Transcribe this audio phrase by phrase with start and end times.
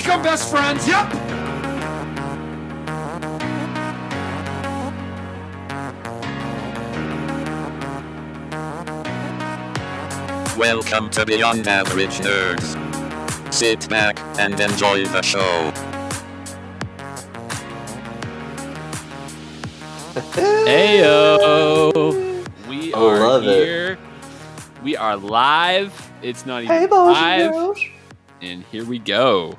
[0.00, 0.88] become best friends.
[0.88, 1.12] Yep.
[10.56, 13.52] Welcome to Beyond Average Nerds.
[13.52, 15.72] Sit back and enjoy the show.
[20.66, 22.46] Heyo!
[22.68, 23.64] We I are love it.
[23.64, 23.98] here.
[24.82, 25.92] We are live.
[26.22, 27.40] It's not even Hey, boys live.
[27.40, 27.80] and girls.
[28.42, 29.58] And here we go.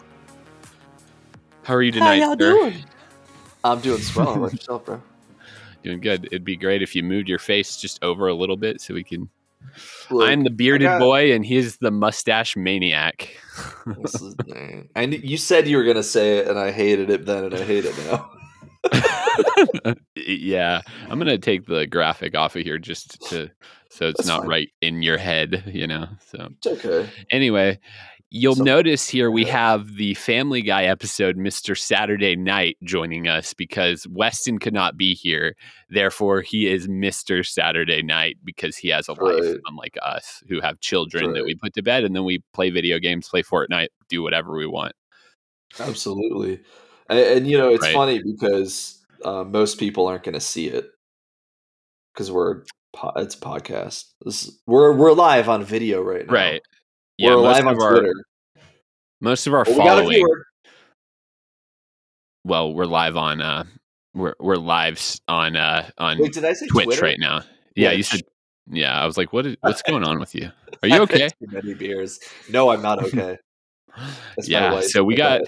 [1.64, 2.20] How are you tonight?
[2.21, 2.38] How y'all sir?
[2.54, 2.85] doing?
[3.63, 4.27] I'm doing swell.
[4.27, 5.02] How about yourself, bro?
[5.84, 6.26] Doing good.
[6.27, 9.04] It'd be great if you moved your face just over a little bit so we
[9.04, 9.30] can.
[10.09, 13.35] Look, I'm the bearded got- boy, and he's the mustache maniac.
[14.02, 14.35] this is-
[14.95, 17.54] I knew, you said you were gonna say it, and I hated it then, and
[17.54, 18.30] I hate it now.
[20.16, 23.52] yeah, I'm gonna take the graphic off of here just to
[23.90, 24.49] so it's That's not fine.
[24.49, 26.07] right in your head, you know.
[26.32, 27.09] So It's okay.
[27.30, 27.80] Anyway,
[28.31, 31.77] you'll So- notice here we have the Family Guy episode, Mr.
[31.77, 35.55] Saturday Night, joining us because Weston could not be here.
[35.90, 37.46] Therefore, he is Mr.
[37.46, 39.57] Saturday Night because he has a life, Right.
[39.68, 42.98] unlike us who have children that we put to bed and then we play video
[42.99, 44.93] games, play Fortnite, do whatever we want.
[45.79, 46.62] Absolutely.
[47.09, 47.93] And, and you know, it's Right.
[47.93, 50.90] funny because uh, most people aren't gonna see it
[52.13, 52.63] because we're
[53.18, 54.05] it's a podcast.
[54.26, 56.34] This is, we're we're live on video right now.
[56.34, 56.62] Right.
[57.17, 58.13] Yeah, we're live on our Twitter.
[59.20, 60.09] most of our we a following.
[60.09, 60.45] viewer.
[62.43, 63.65] Well, we're live on uh
[64.13, 67.01] we're we're live on uh on Wait, did I say Twitch Twitter?
[67.01, 67.41] right now.
[67.75, 68.22] Yeah, you said
[68.69, 70.51] yeah, I was like, what is what's going on with you?
[70.81, 71.29] Are you okay?
[71.29, 72.19] Too many beers.
[72.50, 73.38] No, I'm not okay.
[74.35, 75.41] That's yeah so we got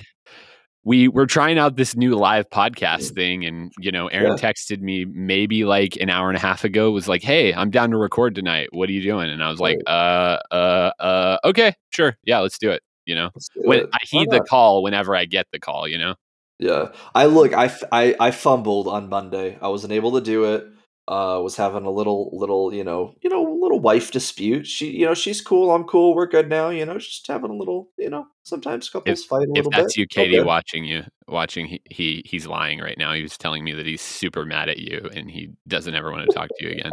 [0.86, 4.52] we we're trying out this new live podcast thing and you know aaron Yeah.
[4.52, 7.92] texted me maybe like an hour and a half ago was like hey i'm down
[7.92, 11.74] to record tonight what are you doing and i was like uh uh uh okay
[11.92, 13.30] sure yeah let's do it you know
[13.64, 13.90] when it.
[13.94, 16.16] i heed the call whenever i get the call you know
[16.60, 17.52] Yeah, I look.
[17.54, 19.58] I, f- I I fumbled on Monday.
[19.62, 20.66] I wasn't able to do it.
[21.06, 24.66] Uh, was having a little little you know you know little wife dispute.
[24.66, 25.72] She you know she's cool.
[25.76, 26.16] I'm cool.
[26.16, 26.70] We're good now.
[26.70, 29.96] You know just having a little you know sometimes couples fight a if little that's
[29.96, 29.98] bit.
[29.98, 30.46] you katie Okay.
[30.46, 34.02] watching you watching he, he he's lying right now he was telling me that he's
[34.02, 36.92] super mad at you and he doesn't ever want to talk to you again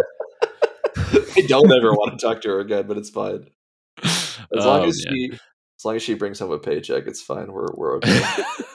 [0.96, 3.46] I don't ever want to talk to her again, but it's fine.
[4.02, 5.14] As long Oh, as man.
[5.14, 5.38] she
[5.80, 7.50] as long as she brings home a paycheck, it's fine.
[7.50, 8.22] We're we're okay.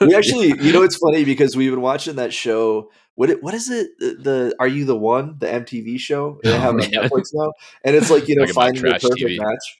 [0.00, 2.90] we actually, you know, it's funny because we've been watching that show.
[3.14, 3.90] What it, what is it?
[4.00, 5.36] The, Are You the One?
[5.38, 7.08] The MTV show they Oh, have it on.
[7.08, 7.52] Netflix now,
[7.84, 9.38] and it's like you know finding the perfect TV.
[9.38, 9.78] match.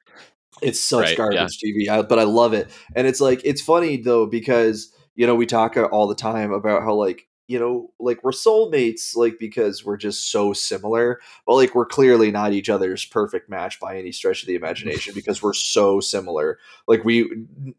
[0.63, 1.71] It's such Right, garbage yeah.
[1.71, 2.71] TV, I, but I love it.
[2.95, 6.83] And it's like it's funny though because you know we talk all the time about
[6.83, 11.75] how like you know like we're soulmates like because we're just so similar but like
[11.75, 15.53] we're clearly not each other's perfect match by any stretch of the imagination because we're
[15.53, 16.59] so similar.
[16.87, 17.31] Like we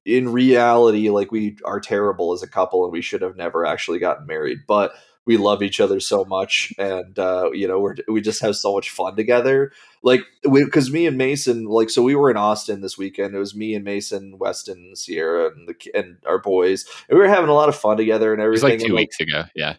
[0.05, 3.99] in reality like we are terrible as a couple and we should have never actually
[3.99, 4.93] gotten married but
[5.27, 8.73] we love each other so much and uh you know we're we just have so
[8.73, 9.71] much fun together.
[10.01, 13.35] Like because me and mason like so we were in austin this weekend.
[13.35, 17.29] It was me and mason weston sierra and the and our boys and we were
[17.29, 18.79] having a lot of fun together and it was everything.
[18.79, 19.75] like two and, weeks ago yeah.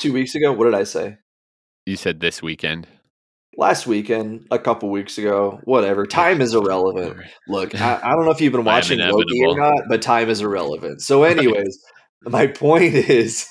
[0.00, 0.52] two weeks ago?
[0.52, 1.18] What did i say?
[1.86, 2.86] You said this weekend.
[3.56, 6.06] Last weekend, a couple weeks ago, whatever.
[6.06, 7.18] Time is irrelevant.
[7.48, 10.40] Look, I, I don't know if you've been watching Loki or not, but time is
[10.40, 11.02] irrelevant.
[11.02, 11.78] So, anyways,
[12.22, 13.48] my point is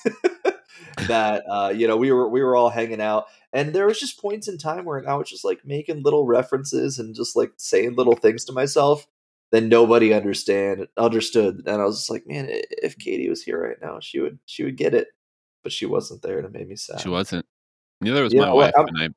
[1.06, 4.20] that uh, you know we were we were all hanging out, and there was just
[4.20, 7.96] points in time where I was just like making little references and just like saying
[7.96, 9.06] little things to myself
[9.52, 13.76] that nobody understand understood, and I was just like, man, if Katie was here right
[13.82, 15.08] now, she would she would get it,
[15.62, 17.00] but she wasn't there, and it made me sad.
[17.00, 17.46] She wasn't.
[18.00, 19.14] Neither was Yeah, my well, wife, I'm- and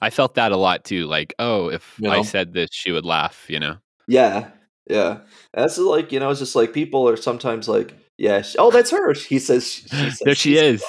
[0.00, 1.06] I, I felt that a lot too.
[1.06, 3.46] Like, oh, if You I said this, she would laugh.
[3.48, 4.50] You know, Yeah,
[4.88, 5.20] yeah.
[5.54, 8.90] That's like you know, it's just like people are sometimes like, yeah, sh- oh, that's
[8.90, 9.14] her.
[9.14, 10.84] She says, she says there she is.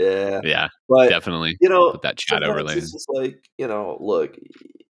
[0.00, 1.56] Yeah, Yeah, but definitely.
[1.60, 2.76] you know, Put that chat overlay.
[2.76, 4.36] It's just like you know, look,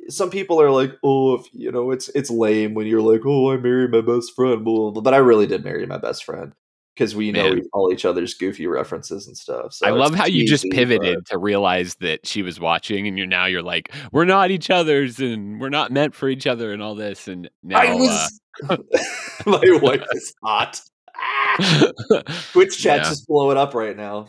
[0.08, 3.52] some people are like, oh, if you know, it's it's lame when you're like, oh,
[3.52, 6.52] I married my best friend, but I really did marry my best friend
[6.94, 7.58] because we know Man.
[7.58, 9.74] e- all each other's goofy references and stuff.
[9.74, 13.26] So I love how you just pivoted to realize that she was watching, and you're
[13.26, 16.82] now you're like, we're not each other's, and we're not meant for each other, and
[16.82, 17.28] all this.
[17.28, 18.40] And now, I was.
[19.46, 20.80] my wife is hot.
[22.52, 22.98] Twitch chat's Yeah.
[23.02, 24.28] just blowing up right now.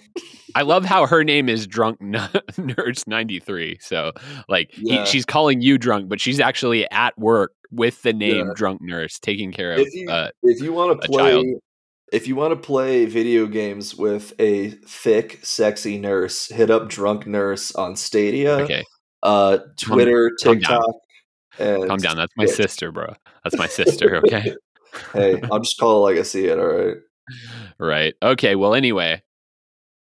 [0.56, 3.78] I love how her name is Drunk Nerds ninety three.
[3.82, 4.14] So
[4.48, 8.54] like he, she's calling you drunk, but she's actually at work with the name Yeah.
[8.56, 9.80] Drunk Nurse, taking care of.
[9.80, 11.46] if you uh, if you want to play child.
[12.14, 17.28] if you want to play video games with a thick sexy nurse hit up drunk
[17.28, 18.84] nurse on stadia okay,
[19.24, 20.80] uh twitter calm down.
[20.80, 20.96] tiktok
[21.60, 22.16] and calm down.
[22.18, 23.14] That's my sister, bro.
[23.44, 24.18] That's my sister.
[24.18, 24.54] Okay.
[25.14, 26.58] hey, I'll just call it like I see it.
[26.60, 26.98] All right.
[27.80, 28.14] right.
[28.22, 28.56] Okay.
[28.56, 29.22] Well, anyway,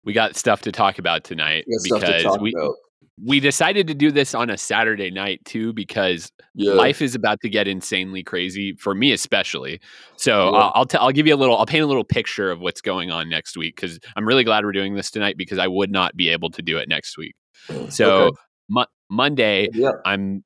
[0.04, 2.74] we got stuff to talk about tonight We because we about.
[3.22, 6.72] we decided to do this on a Saturday night too because Yeah.
[6.72, 9.80] life is about to get insanely crazy for me especially.
[10.16, 10.58] So Yeah.
[10.58, 12.80] I'll I'll, t- I'll give you a little I'll paint a little picture of what's
[12.80, 15.90] going on next week because I'm really glad we're doing this tonight because I would
[15.90, 17.34] not be able to do it next week.
[17.90, 18.36] So Okay.
[18.70, 19.92] Mo- Monday yeah.
[20.06, 20.44] I'm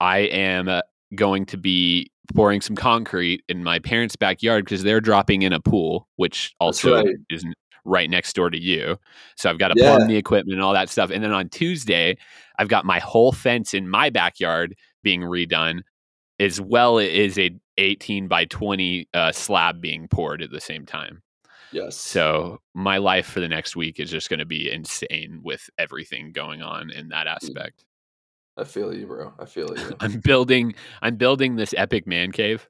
[0.00, 0.80] I am uh,
[1.14, 5.60] going to be pouring some concrete in my parents' backyard because they're dropping in a
[5.60, 7.16] pool, which also right.
[7.28, 7.44] is
[7.84, 8.96] right next door to you.
[9.36, 9.96] So I've got to Yeah.
[9.96, 11.10] plumb the equipment and all that stuff.
[11.10, 12.16] And then on Tuesday,
[12.58, 15.82] I've got my whole fence in my backyard being redone,
[16.38, 21.22] as well as a 18 by 20 uh, slab being poured at the same time.
[21.72, 21.96] Yes.
[21.96, 26.32] So my life for the next week is just going to be insane with everything
[26.32, 27.84] going on in that aspect.
[28.60, 29.32] I feel you, bro.
[29.38, 29.96] I feel you.
[30.00, 32.68] I'm building I'm building this epic man cave.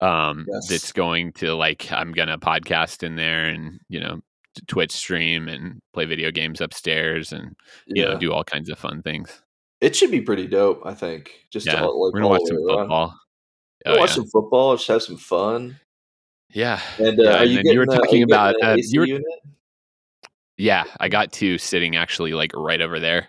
[0.00, 0.68] Um Yes.
[0.68, 4.20] that's going to like I'm gonna podcast in there and you know
[4.66, 7.54] Twitch stream and play video games upstairs and
[7.86, 9.42] you know do all kinds of fun things.
[9.80, 10.82] It should be pretty dope.
[10.84, 11.30] I think.
[11.52, 12.78] Just Yeah, all, like we're gonna watch some around.
[12.78, 13.14] football.
[13.86, 14.14] Oh, watch yeah.
[14.14, 14.76] some football.
[14.76, 15.80] Just have some fun.
[16.54, 19.00] yeah, And uh, Yeah, are and you you were are talking you about, uh, you
[19.00, 19.24] were- unit?
[20.56, 20.84] yeah.
[21.00, 23.28] I got two sitting actually like right over there.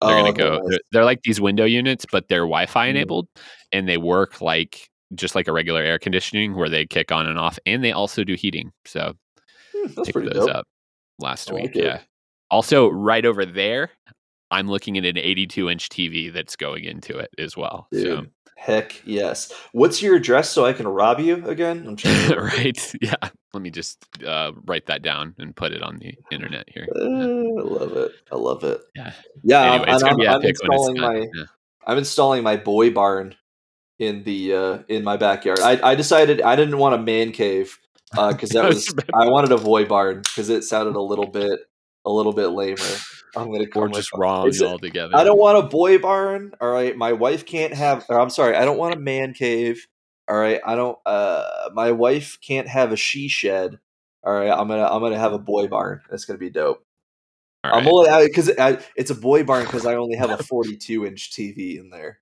[0.00, 0.60] They're Oh, gonna go.
[0.68, 2.90] They're, they're like these window units, but they're Wi-Fi Mhm.
[2.90, 3.28] enabled,
[3.72, 7.38] and they work like just like a regular air conditioning, where they kick on and
[7.38, 8.70] off, and they also do heating.
[8.84, 9.14] So
[9.96, 10.50] That's picked those dope.
[10.54, 10.66] up
[11.18, 11.76] last I like week.
[11.76, 11.84] it.
[11.84, 12.00] yeah.
[12.50, 13.90] Also, right over there,
[14.50, 17.88] I'm looking at an 82 inch TV that's going into it as well.
[17.92, 19.52] Dude, heck yes.
[19.72, 21.84] What's your address so I can rob you again?
[21.86, 22.94] I'm trying to right?
[23.00, 23.14] Yeah.
[23.54, 26.86] Let me just uh, write that down and put it on the internet here.
[26.94, 28.12] Uh, I love it.
[28.30, 28.80] I love it.
[28.94, 29.12] Yeah.
[29.42, 31.44] Yeah, I'm- it's and gonna be I'm, I'm it's installing my Yeah.
[31.86, 33.34] I'm installing my boy barn
[33.98, 35.60] in the uh in my backyard.
[35.60, 37.78] I I decided I didn't want a man cave
[38.16, 41.60] uh cuz that was I wanted a boy barn cuz it sounded a little bit
[42.08, 42.96] a little bit lamer.
[43.36, 45.14] I'm going to Or just wrong altogether.
[45.14, 46.52] I don't want a boy barn.
[46.60, 48.06] All right, my wife can't have.
[48.08, 49.86] Or I'm sorry, I don't want a man cave.
[50.28, 50.98] All right, I don't.
[51.04, 53.78] Uh, my wife can't have a she shed.
[54.24, 56.00] All right, I'm gonna I'm gonna have a boy barn.
[56.10, 56.84] That's gonna be dope.
[57.64, 57.92] All I'm right.
[57.92, 58.50] only because
[58.96, 62.20] it's a boy barn because I only have a 42 inch TV in there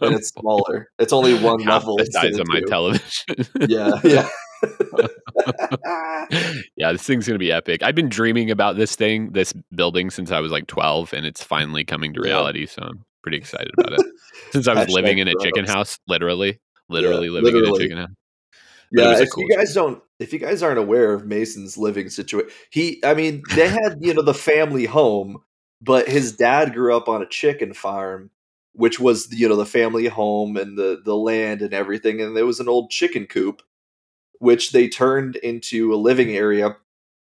[0.00, 0.90] and it's smaller.
[0.98, 3.36] It's only one Half level the size of of my television.
[3.68, 4.28] Yeah, yeah.
[6.76, 7.82] yeah, this thing's gonna be epic.
[7.82, 11.42] I've been dreaming about this thing, this building, since I was like 12, and it's
[11.42, 12.34] finally coming to Yeah.
[12.34, 12.66] reality.
[12.66, 14.04] So I'm pretty excited about it.
[14.52, 17.96] Since I was Hashtag living in a chicken house, literally, literally living in a chicken
[17.98, 18.10] house.
[18.94, 22.10] But Yeah, if cool you guys don't, if you guys aren't aware of Mason's living
[22.10, 25.38] situation, he, I mean, they had you know the family home,
[25.80, 28.30] but his dad grew up on a chicken farm,
[28.74, 32.44] which was you know the family home and the the land and everything, and there
[32.46, 33.62] was an old chicken coop,
[34.42, 36.76] which they turned into a living area,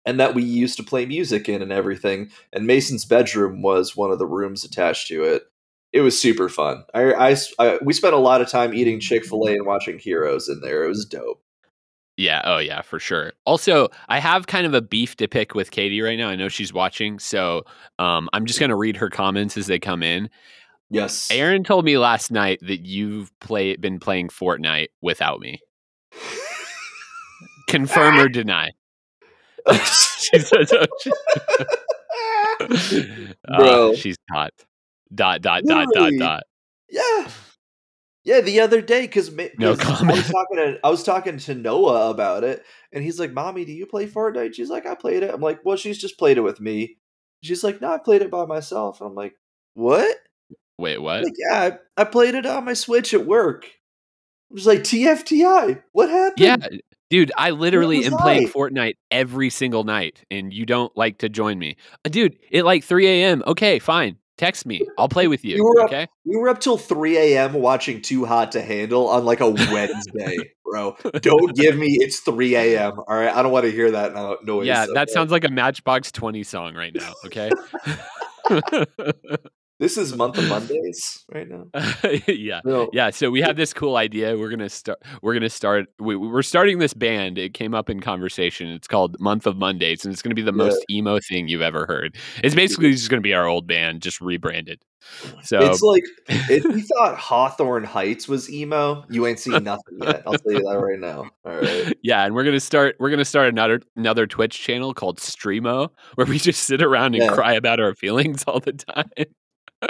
[0.05, 2.31] and that we used to play music in and everything.
[2.53, 5.45] And Mason's bedroom was one of the rooms attached to it.
[5.93, 6.85] It was super fun.
[6.93, 9.99] I, I I- we spent a lot of time eating Chick Fil A and watching
[9.99, 10.85] Heroes in there.
[10.85, 11.41] It was dope.
[12.19, 13.35] Yeah, oh yeah, for sure.
[13.45, 16.29] Also, I have kind of a beef to pick with Katie right now.
[16.29, 17.63] I know she's watching, so
[17.99, 20.29] um, I'm just gonna read her comments as they come in.
[20.91, 21.29] Yes.
[21.31, 25.61] Aaron told me last night that you've play been playing Fortnite without me.
[27.67, 28.73] Confirm or deny?
[29.73, 31.13] she says, oh, she-
[33.49, 33.95] Ah, Bro.
[33.95, 34.53] she's hot.
[35.15, 36.43] Dot dot dot dot dot.
[36.91, 37.29] yeah.
[38.25, 40.25] Yeah, the other day because No I was comment.
[40.27, 43.87] talking to I was talking to Noah about it, and he's like, "Mommy, do you
[43.87, 46.61] play Fortnite?" She's like, "I played it." I'm like, "Well, she's just played it with
[46.61, 46.97] me."
[47.45, 49.37] She's like, "No, I played it by myself." And I'm like,
[49.75, 50.17] "What?"
[50.77, 51.23] Wait, what?
[51.23, 53.67] Like, yeah, I, I played it on my Switch at work.
[54.51, 56.39] I'm just like, TFTI, what happened?
[56.41, 56.57] Yeah,
[57.11, 58.49] dude, I literally am playing?
[58.49, 62.37] Fortnite every single night, and you don't like to join me, Uh, dude.
[62.53, 63.43] At like 3 a.m.
[63.47, 64.17] Okay, fine.
[64.39, 64.83] Text me.
[64.99, 65.57] I'll play with you.
[65.57, 66.07] You were up- okay.
[66.27, 67.55] We were up till 3 a.m.
[67.55, 70.95] watching Too Hot to Handle on like a Wednesday, bro.
[71.23, 72.99] Don't give me it's 3 a.m.
[72.99, 74.67] All right, I don't want to hear that no- noise.
[74.67, 75.13] Yeah, that okay?
[75.13, 77.13] sounds like a Matchbox 20 song right now.
[77.25, 77.51] Okay.
[79.79, 81.67] This is month of Mondays right now.
[82.29, 82.61] yeah.
[82.65, 82.89] No.
[82.93, 84.37] Yeah, so we have this cool idea.
[84.39, 85.03] We're gonna start.
[85.23, 85.87] We're gonna start.
[85.99, 87.37] We, we're starting this band.
[87.37, 88.69] It came up in conversation.
[88.69, 90.57] It's called Month of Mondays, and it's gonna be the Yeah.
[90.65, 92.17] most emo thing you've ever heard.
[92.43, 94.81] It's basically just gonna be our old band, just rebranded.
[95.25, 99.99] Oh so It's like if you thought Hawthorne Heights was emo, you ain't seen nothing
[100.03, 100.23] yet.
[100.27, 101.31] I'll tell you that right now.
[101.45, 101.97] All right.
[102.03, 102.97] yeah, and we're gonna start.
[102.99, 107.25] We're gonna start another another Twitch channel called Streamo, where we just sit around and
[107.25, 107.35] Yeah.
[107.35, 109.11] cry about our feelings all the time.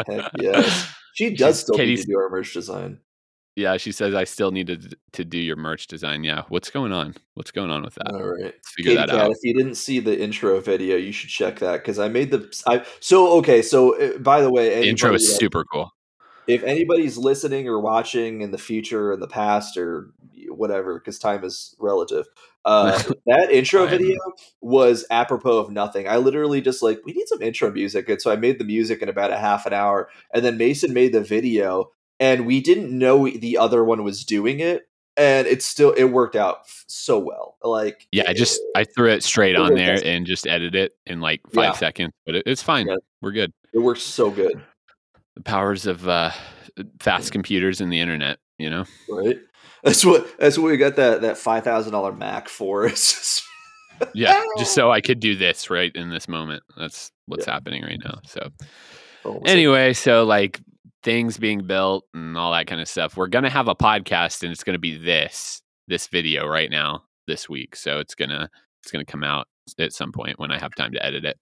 [0.06, 0.92] Heck yes.
[1.14, 3.00] She does still need Katie's- to do our merch design.
[3.58, 4.78] Yeah, she says I still need to
[5.14, 6.24] to do your merch design.
[6.24, 7.14] Yeah, what's going on?
[7.34, 8.12] What's going on with that?
[8.12, 8.44] All right.
[8.44, 9.30] Let's figure Katie that Cat, out.
[9.30, 12.54] if you didn't see the intro video, you should check that because I made the.
[12.66, 13.62] I so okay.
[13.62, 15.90] So uh, by the way, The intro is that- super cool.
[16.46, 20.10] if anybody's listening or watching in the future or the past or
[20.48, 22.26] whatever because time is relative
[22.66, 24.16] uh that intro video
[24.60, 28.30] was apropos of nothing i literally just like we need some intro music and so
[28.30, 31.20] i made the music in about a half an hour and then mason made the
[31.22, 36.04] video and we didn't know the other one was doing it and it still it
[36.04, 39.72] worked out f- so well like Yeah, I just I threw it straight It on
[39.74, 41.72] there and just edited it in like five Yeah.
[41.72, 42.12] seconds.
[42.26, 42.86] But it, it's fine.
[42.86, 42.96] Yeah.
[43.22, 43.50] We're good.
[43.72, 44.62] it works so good
[45.36, 46.32] The powers of uh,
[47.00, 48.38] fast computers and the internet.
[48.58, 48.84] You know.
[49.08, 49.38] right
[49.86, 52.90] that's what that's what we got that that $5000 mac for
[54.14, 56.62] Yeah, just so I could do this right in this moment.
[56.76, 58.18] That's what's happening right now.
[58.24, 58.50] So
[59.46, 60.60] anyway, so like
[61.02, 63.16] things being built and all that kind of stuff.
[63.16, 67.48] We're gonna have a podcast, and it's gonna be this this video right now this
[67.48, 67.76] week.
[67.76, 68.50] So it's gonna
[68.82, 69.46] it's gonna come out
[69.78, 71.38] at some point when I have time to edit it.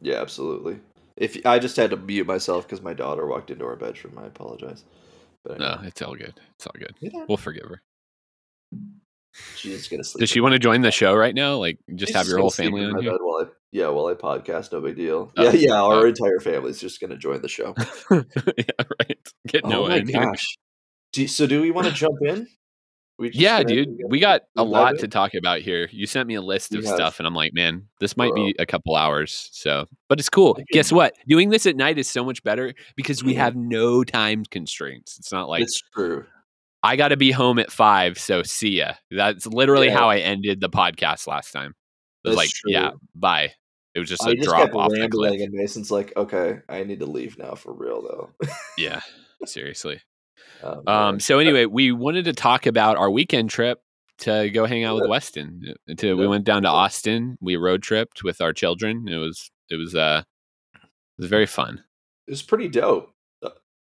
[0.00, 0.80] Yeah, absolutely.
[1.16, 4.26] If I just had to mute myself because my daughter walked into our bedroom, I
[4.26, 4.84] apologize.
[5.46, 6.34] But No, it's all good.
[6.56, 6.94] It's all good.
[7.00, 7.24] Yeah.
[7.28, 7.82] We'll forgive her.
[9.54, 10.20] she's just gonna sleep.
[10.20, 11.56] Does she want to join the show right now?
[11.56, 13.12] Like, just She's have your whole family on here?
[13.20, 14.72] while I yeah while I podcast.
[14.72, 15.32] No big deal.
[15.36, 15.82] Oh, yeah, yeah.
[15.82, 15.92] Oh.
[15.92, 16.08] Our oh.
[16.08, 17.74] entire family's just gonna join the show.
[18.10, 19.28] yeah, right.
[19.46, 20.58] Get oh my gosh!
[21.12, 22.48] Do, so do we want to jump in?
[23.18, 23.96] Yeah, dude.
[24.08, 24.98] We got a lot in?
[24.98, 25.88] to talk about here.
[25.90, 26.94] You sent me a list of have.
[26.94, 28.44] stuff, and I'm like, man, this might Bro.
[28.46, 29.48] be a couple hours.
[29.52, 30.58] So, but it's cool.
[30.70, 31.14] Guess what?
[31.26, 33.36] Doing this at night is so much better because we Mhm.
[33.38, 35.18] have no time constraints.
[35.18, 36.26] It's not like it's true.
[36.82, 38.92] I got to be home at five, so see ya.
[39.10, 39.96] That's literally Yeah.
[39.98, 41.74] how I ended the podcast last time.
[42.24, 43.54] It was That's like, yeah, bye.
[43.94, 45.40] It was just I a just drop off the cliff.
[45.40, 49.00] and Mason's like, "Okay, I need to leave now for real, though." Yeah,
[49.46, 50.02] seriously.
[50.62, 53.80] Um, Um, so anyway, we wanted to talk about our weekend trip
[54.18, 55.74] to go hang out with Weston.
[55.88, 57.36] Uh, To, we went down to Austin.
[57.40, 59.08] We road tripped with our children.
[59.08, 60.22] It was it was uh
[60.74, 60.80] it
[61.18, 61.82] was very fun.
[62.26, 63.12] it was pretty dope.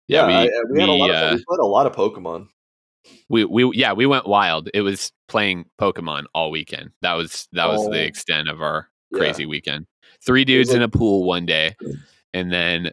[0.06, 1.92] Yeah, we I- I- we, had a lot of uh, we played a lot of
[1.94, 2.48] Pokemon.
[3.28, 4.68] we we yeah we went wild.
[4.74, 6.90] It was playing Pokemon all weekend.
[7.02, 7.90] That was that was Oh.
[7.90, 9.18] the extent of our Yeah.
[9.18, 9.86] crazy weekend.
[10.24, 11.76] Three dudes in a pool one day,
[12.34, 12.90] and then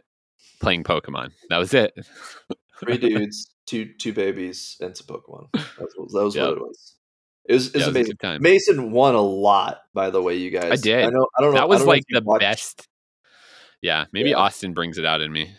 [0.60, 1.32] playing Pokemon.
[1.50, 1.92] That was it.
[2.80, 5.48] Three dudes, two two babies, and some Pokemon.
[5.52, 6.48] That was, that was Yep.
[6.48, 6.94] what it was.
[7.48, 8.10] It was, it was Yeah, it was a amazing.
[8.12, 8.42] good time.
[8.42, 10.72] Mason won a lot, by the way, you guys.
[10.72, 11.04] I did.
[11.04, 11.26] I know.
[11.38, 11.60] I don't know.
[11.60, 12.88] That was like the watched- best.
[13.82, 14.36] Yeah, maybe Yeah.
[14.36, 15.52] Austin brings it out in me.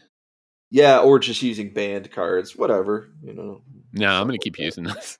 [0.69, 3.13] Yeah, or just using banned cards, whatever.
[3.23, 3.61] You know.
[3.93, 5.17] No, I'm gonna keep like using this.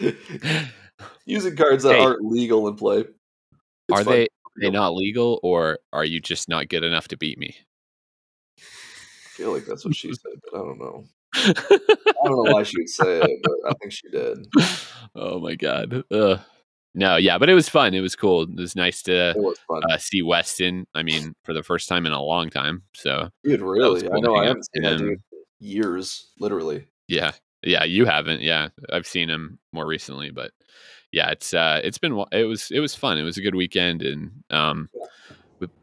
[1.26, 2.00] using cards that Hey.
[2.02, 3.00] aren't legal in play.
[3.00, 3.10] It's
[3.90, 4.12] are fun.
[4.12, 7.56] they are they not legal, or are you just not good enough to beat me?
[9.38, 11.04] Feel like that's what she said, but I don't know.
[11.34, 14.46] I don't know why she would say it, but I think she did.
[15.14, 16.02] oh my god.
[16.10, 16.40] Ugh.
[16.94, 17.94] No, yeah, but it was fun.
[17.94, 18.42] It was cool.
[18.42, 20.86] It was nice to was uh, see Weston.
[20.92, 22.82] I mean, for the first time in a long time.
[22.94, 23.60] So dude.
[23.60, 24.34] Really, cool I know.
[24.34, 25.06] I haven't seen that him.
[25.06, 25.22] dude
[25.60, 26.86] years, literally.
[27.06, 28.40] yeah, yeah, you haven't.
[28.40, 30.50] Yeah, I've seen him more recently, but
[31.12, 33.18] yeah, it's uh, it's been it was it was fun.
[33.18, 34.88] It was a good weekend, and um,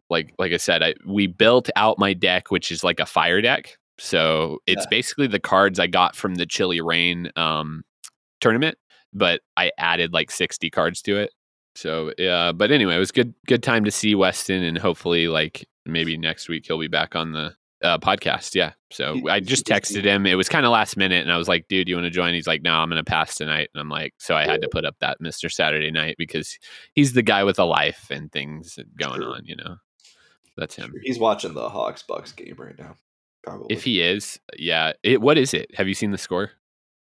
[0.10, 3.42] like like I said, I we built out my deck, which is like a fire
[3.42, 3.78] deck.
[3.98, 4.90] So it's Yeah.
[4.90, 7.84] basically the cards I got from the Chilling Reign um
[8.42, 8.78] tournament,
[9.14, 11.32] but I added like sixty cards to it.
[11.76, 15.68] So yeah, but anyway, it was good good time to see Weston, and hopefully, like
[15.86, 18.56] maybe next week he'll be back on the uh, podcast.
[18.56, 18.72] Yeah.
[18.92, 20.26] So I just texted him.
[20.26, 22.34] It was kind of last minute, and I was like, "Dude, you want to join?"
[22.34, 24.70] He's like, "No, I'm going to pass tonight." And I'm like, "So I had to
[24.70, 26.58] put up that Mister Saturday Night because
[26.94, 29.42] he's the guy with a life and things going on.
[29.44, 29.76] You know,
[30.58, 30.94] that's him.
[31.04, 32.96] He's watching the Hawks Bucks game right now.
[33.44, 33.68] Probably.
[33.70, 34.94] If he is, yeah.
[35.04, 35.74] It, what is it?
[35.76, 36.52] Have you seen the score?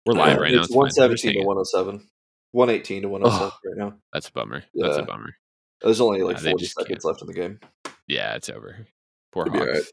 [0.04, 0.62] We're uh, live right now.
[0.62, 2.08] it's I'm just seventeen to one hundred seven.
[2.52, 3.94] One eighteen to oh, one hundred seven right now.
[4.12, 4.64] That's a bummer.
[4.74, 5.34] That's a bummer.
[5.82, 7.60] There's only like Yeah, they forty just seconds left in the game.
[8.06, 8.86] Yeah, it's over.
[9.32, 9.92] Poor be Hawks.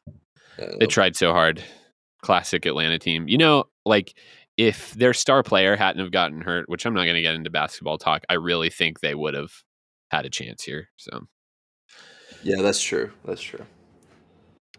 [0.58, 1.64] Yeah, They tried so hard.
[2.22, 3.28] Classic Atlanta team.
[3.28, 4.18] You know, like
[4.58, 7.50] if their star player hadn't have gotten hurt, which I'm not going to get into
[7.50, 9.52] basketball talk, I really think they would have
[10.12, 10.90] had a chance here.
[10.98, 11.28] So,
[12.46, 13.12] yeah, that's true.
[13.26, 13.66] That's true.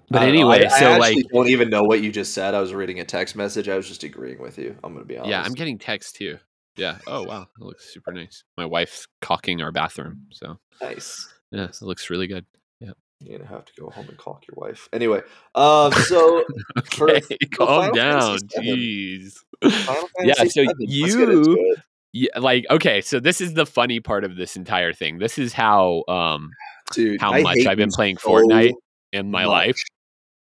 [0.08, 2.54] but I anyway, I, I so actually like, don't even know what you just said.
[2.54, 3.68] I was reading a text message.
[3.68, 4.76] I was just agreeing with you.
[4.84, 5.30] I'm gonna be honest.
[5.30, 6.38] yeah, I'm getting text too.
[6.76, 6.98] Yeah.
[7.06, 8.44] Oh wow, it looks super nice.
[8.56, 11.32] My wife's caulking our bathroom, so nice.
[11.50, 12.46] yeah, it looks really good.
[12.80, 12.92] Yeah.
[13.20, 14.88] You're gonna have to go home and caulk your wife.
[14.92, 15.22] Anyway,
[15.54, 16.44] um, so
[16.78, 18.38] Okay, for calm Final down.
[18.58, 19.38] Jeez.
[19.62, 21.78] Yeah, so VII, let's get into you- it.
[22.12, 25.18] Yeah, like okay, so this is the funny part of this entire thing.
[25.18, 26.50] This is how um
[26.92, 28.72] dude, how I much I've been playing so Fortnite
[29.12, 29.50] in my much.
[29.50, 29.76] life.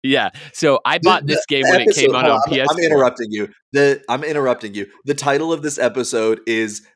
[0.03, 0.31] Yeah.
[0.53, 2.67] So I bought this game when it came out on on, PS4.
[2.71, 3.49] I'm, interrupting you.
[3.73, 4.87] The I'm interrupting you.
[5.05, 6.87] The title of this episode is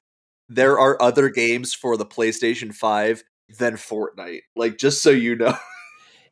[0.48, 3.22] "There are other games for the PlayStation Five
[3.58, 5.56] than Fortnite." Like, just so you know.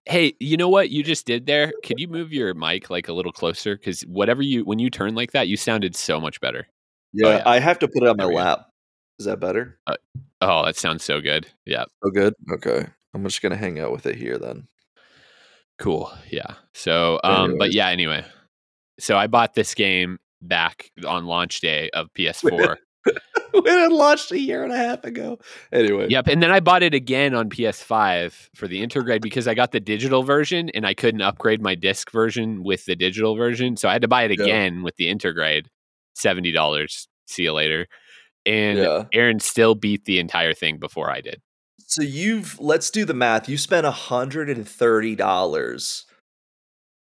[0.07, 1.73] Hey, you know what you just did there?
[1.83, 3.75] Could you move your mic like a little closer?
[3.75, 6.67] Because whatever you when you turn like that, you sounded so much better.
[7.15, 7.43] Yeah, yeah.
[7.47, 8.41] I have to put it on my There we go.
[8.43, 8.67] lap.
[9.19, 9.79] Is that better?
[10.41, 11.47] Oh, that sounds so good.
[11.65, 11.85] Yeah.
[12.05, 12.35] Oh, good.
[12.53, 14.67] Okay, I'm just gonna hang out with it here then.
[15.79, 16.13] Cool.
[16.31, 16.55] Yeah.
[16.73, 17.89] So, um, but yeah.
[17.89, 18.25] Anyway,
[18.99, 22.77] so I bought this game back on launch day of PS4.
[23.53, 25.39] when it launched a year and a half ago.
[25.73, 26.07] Anyway.
[26.11, 29.73] yep, and then I bought it again on PS5 for the Intergrade because I got
[29.73, 33.89] the digital version and I couldn't upgrade my disc version with the digital version, so
[33.89, 34.45] I had to buy it Yeah.
[34.45, 35.67] again with the Intergrade.
[36.15, 37.09] Seventy dollars.
[37.27, 37.87] See you later.
[38.47, 39.05] And Yeah.
[39.13, 41.41] Aaron still beat the entire thing before I did.
[41.87, 43.49] So you've let's do the math.
[43.49, 46.07] You spent hundred and thirty dollars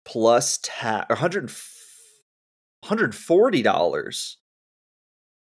[0.04, 1.50] plus tax, or hundred
[2.84, 4.38] hundred forty dollars,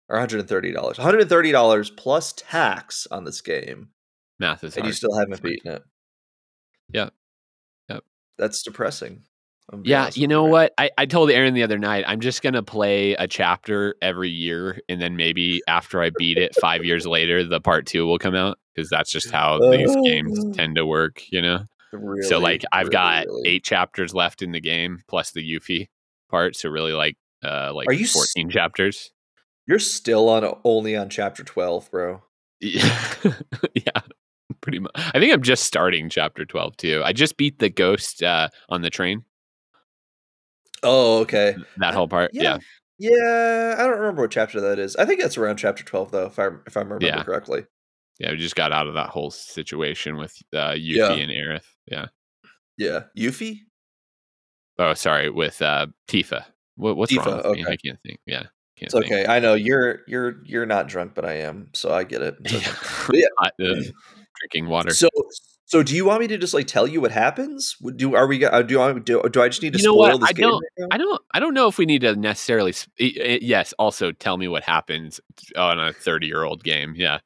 [0.09, 0.97] or hundred and thirty dollars.
[0.97, 3.89] Hundred and thirty dollars plus tax on this game,
[4.39, 4.87] Math is and hard.
[4.89, 5.83] you still haven't beaten it.
[6.93, 7.11] Yeah,
[7.89, 8.05] Yep.
[8.39, 9.23] That's depressing.
[9.83, 10.73] Yeah, you know what?
[10.79, 14.81] I, I told Aaron the other night, I'm just gonna play a chapter every year,
[14.89, 18.35] and then maybe after I beat it five years later, the part two will come
[18.35, 20.53] out because that's just how these games Oh.
[20.53, 21.65] tend to work, you know.
[22.23, 23.49] so like, I've really, got really.
[23.49, 25.89] eight chapters left in the game plus the Yuffie
[26.31, 29.11] part, so really like uh like Are you s- 14 chapters.
[29.67, 32.23] You're still on only on chapter twelve, bro.
[32.61, 33.15] Yeah,
[33.75, 34.01] yeah,
[34.61, 34.93] pretty much.
[34.97, 37.03] I think I'm just starting chapter 12 too.
[37.05, 39.25] I just beat the ghost uh on the train.
[40.87, 41.57] Oh, okay.
[41.79, 42.59] That whole part, yeah.
[42.99, 44.97] Yeah, I don't remember what chapter that is.
[44.97, 47.23] I think that's around chapter twelve, though, if I if I remember Yeah.
[47.23, 47.67] correctly.
[48.19, 51.13] Yeah, we just got out of that whole situation with uh, Yuffie Yeah.
[51.13, 51.67] and Aerith.
[51.87, 52.07] Yeah.
[52.79, 53.61] Yeah, Yuffie.
[54.79, 56.45] Oh, sorry, with uh, Tifa.
[56.77, 57.65] What, what's wrong Tifa, with me?
[57.67, 58.21] I can't think.
[58.27, 58.45] Yeah,
[58.77, 59.27] can't It's okay.
[59.27, 62.37] I know you're you're you're not drunk, but I am, so I get it.
[62.47, 63.21] Okay.
[63.21, 63.27] Yeah.
[63.39, 63.83] Hot, uh,
[64.39, 64.91] drinking water.
[64.91, 65.09] So
[65.67, 67.77] so do you want me to just like tell you what happens?
[67.97, 70.13] Do are we uh, do I do, do I just need to You know spoil
[70.13, 70.21] what?
[70.21, 70.49] this I game?
[70.51, 70.89] don't- right?
[70.93, 71.23] I don't.
[71.35, 72.73] I don't know if we need to necessarily.
[72.73, 73.75] Sp- i- i- yes.
[73.79, 75.21] Also, tell me what happens
[75.57, 76.95] on a thirty-year-old game.
[76.97, 77.19] Yeah.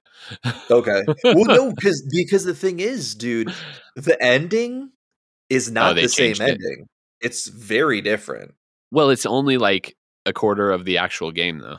[0.70, 1.02] Okay.
[1.24, 3.52] Well, no, because because the thing is, dude,
[3.96, 4.90] the ending
[5.48, 6.40] is not Oh, the same it.
[6.40, 6.86] ending.
[7.20, 8.54] It's very different.
[8.90, 11.78] Well, it's only like a quarter of the actual game, though.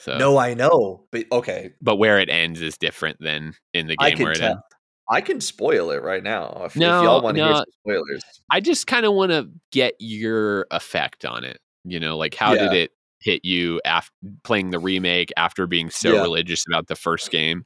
[0.00, 3.96] So, No, I know, but okay, but where it ends is different than in the
[3.96, 4.50] game where it tell.
[4.52, 4.62] ends.
[5.08, 7.56] I can spoil it right now if, if No, y'all want to hear no.
[7.58, 8.24] some spoilers.
[8.50, 11.60] I just kind of want to get your effect on it.
[11.84, 12.90] You know, like how did it
[13.20, 14.12] hit you after
[14.44, 16.22] playing the remake after being so Yeah.
[16.22, 17.64] religious about the first game?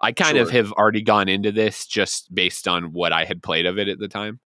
[0.00, 3.66] I kind of have already gone into this just based on what I had played
[3.66, 4.40] of it at the time.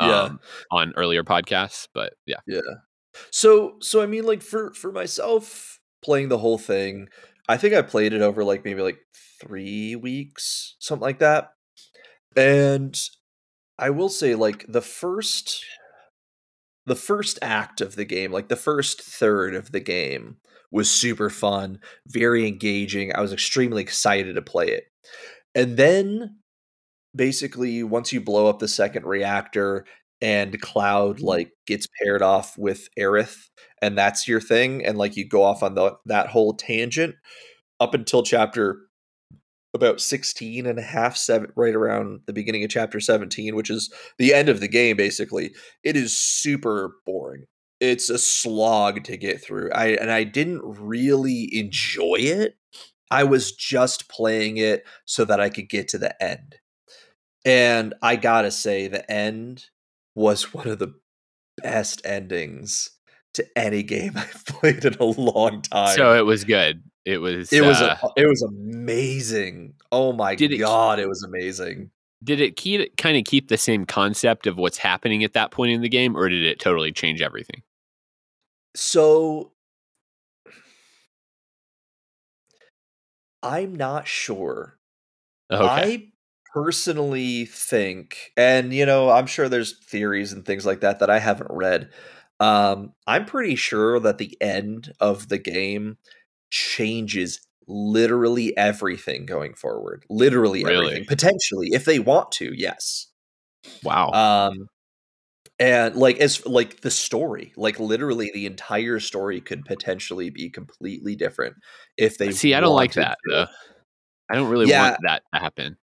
[0.00, 0.22] Yeah.
[0.22, 2.36] Um, on earlier podcasts, but yeah.
[2.46, 2.60] Yeah.
[3.30, 7.08] So so I mean like for for myself playing the whole thing,
[7.48, 8.98] I think I played it over like maybe like
[9.40, 11.50] 3 weeks, something like that.
[12.38, 12.96] And
[13.80, 15.64] I will say like the first
[16.86, 20.36] the first act of the game, like the first third of the game
[20.70, 23.14] was super fun, very engaging.
[23.14, 24.84] I was extremely excited to play it.
[25.54, 26.36] And then
[27.14, 29.84] basically once you blow up the second reactor
[30.20, 31.26] and Cloud mm-hmm.
[31.26, 33.48] like gets paired off with Aerith
[33.82, 37.16] and that's your thing and like you go off on the that whole tangent
[37.80, 38.87] up until chapter
[39.78, 43.92] about 16 and a half seven right around the beginning of chapter 17 which is
[44.18, 45.54] the end of the game basically.
[45.84, 47.44] It is super boring.
[47.78, 49.70] It's a slog to get through.
[49.72, 52.56] I and i didn't really enjoy it.
[53.10, 56.56] I was just playing it so that i could get to the end.
[57.44, 59.66] And i gotta say the end
[60.16, 60.94] was one of the
[61.62, 62.90] best endings
[63.34, 65.96] to any game i've played in a long time.
[65.96, 66.82] So it was good.
[67.08, 67.50] It was.
[67.52, 69.72] it was uh, a, it was amazing.
[69.90, 71.90] Oh my Did it- god, it was amazing.
[72.22, 75.72] did it keep kind of keep the same concept of what's happening at that point
[75.72, 77.62] in the game, or did it totally change everything?
[78.76, 79.52] So
[83.42, 84.78] I'm not sure.
[85.50, 85.64] Okay.
[85.64, 86.08] I
[86.52, 91.18] personally think, and you know, I'm sure there's theories and things like that that I
[91.20, 91.90] haven't read.
[92.40, 95.96] Um, I'm pretty sure that the end of the game
[96.50, 100.04] changes literally everything going forward.
[100.08, 100.86] Literally Really?
[100.86, 101.04] everything.
[101.06, 103.06] Potentially, if they want to, yes.
[103.82, 104.10] wow.
[104.12, 104.68] um
[105.60, 111.16] and like as like the story like literally the entire story could potentially be completely
[111.16, 111.56] different
[111.96, 113.30] if they See, I don't like that to.
[113.34, 113.46] though.
[114.30, 114.90] I don't really Yeah.
[114.90, 115.76] want that to happen.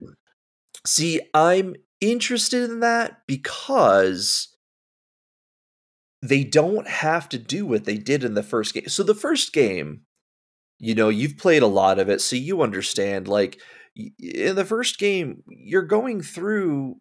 [0.86, 4.48] see i'm interested in that because
[6.22, 8.88] they don't have to do what they did in the first game.
[8.88, 10.02] So the first game,
[10.82, 13.28] you know, you've played a lot of it, so you understand.
[13.28, 13.62] Like
[13.96, 16.96] in the first game, you're going through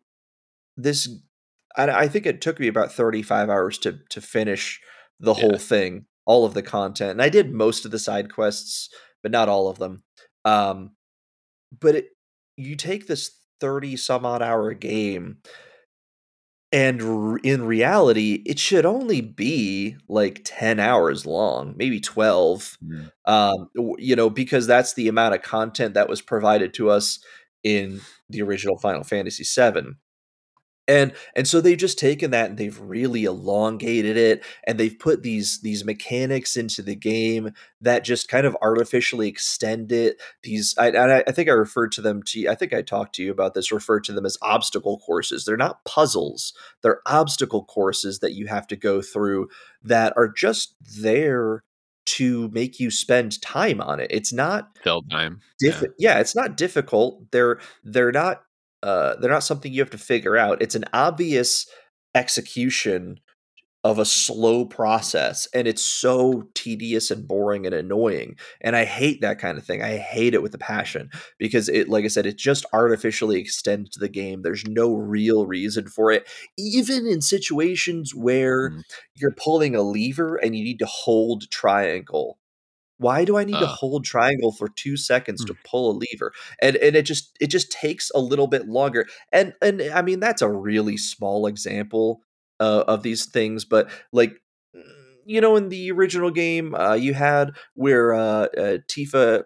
[0.78, 1.10] this.
[1.78, 4.82] I, I think it took me about 35 hours to to finish
[5.20, 5.36] the Yeah.
[5.36, 8.89] whole thing, all of the content, and I did most of the side quests,
[9.24, 10.04] but not all of them.
[10.46, 10.91] Um,
[11.80, 12.06] but it,
[12.58, 15.38] you take this 30 some odd hour game
[16.72, 23.12] and r- in reality it should only be like 10 hours long maybe 12 Mm.
[23.26, 27.20] um you know because that's the amount of content that was provided to us
[27.64, 29.98] in the original final fantasy 7
[30.92, 35.24] and and so they've just taken that and they've really elongated it and they've put
[35.24, 40.88] these these mechanics into the game that just kind of artificially extend it these I,
[40.90, 43.54] and I, think i referred to them to i think i talked to you about
[43.54, 48.48] this referred to them as obstacle courses they're not puzzles they're obstacle courses that you
[48.48, 49.48] have to go through
[49.84, 51.64] that are just there
[52.04, 55.40] to make you spend time on it it's not Fill time.
[55.60, 56.20] Diff- yeah.
[56.20, 57.32] it's not difficult.
[57.32, 58.42] They're they're not
[58.84, 60.62] uh they're not something you have to figure out.
[60.62, 61.67] It's an obvious
[62.15, 63.20] execution
[63.84, 68.36] of a slow process and it's so tedious and boring and annoying.
[68.62, 69.82] And I hate that kind of thing.
[69.82, 73.98] I hate it with a passion because it like I said it just artificially extends
[73.98, 74.44] the game.
[74.44, 78.84] There's no real reason for it even in situations where Mm.
[79.15, 82.38] you're pulling a lever and you need to hold triangle
[83.02, 83.76] why do I need to Uh.
[83.80, 85.58] hold triangle for 2 seconds to Mm.
[85.66, 86.34] pull a lever?
[86.62, 89.08] And and it just it just takes a little bit longer.
[89.32, 92.22] And and I mean that's a really small example
[92.60, 94.34] uh, of these things, but like
[94.76, 94.84] mm,
[95.26, 99.44] you know in the original game uh, you had where uh, uh, Tifa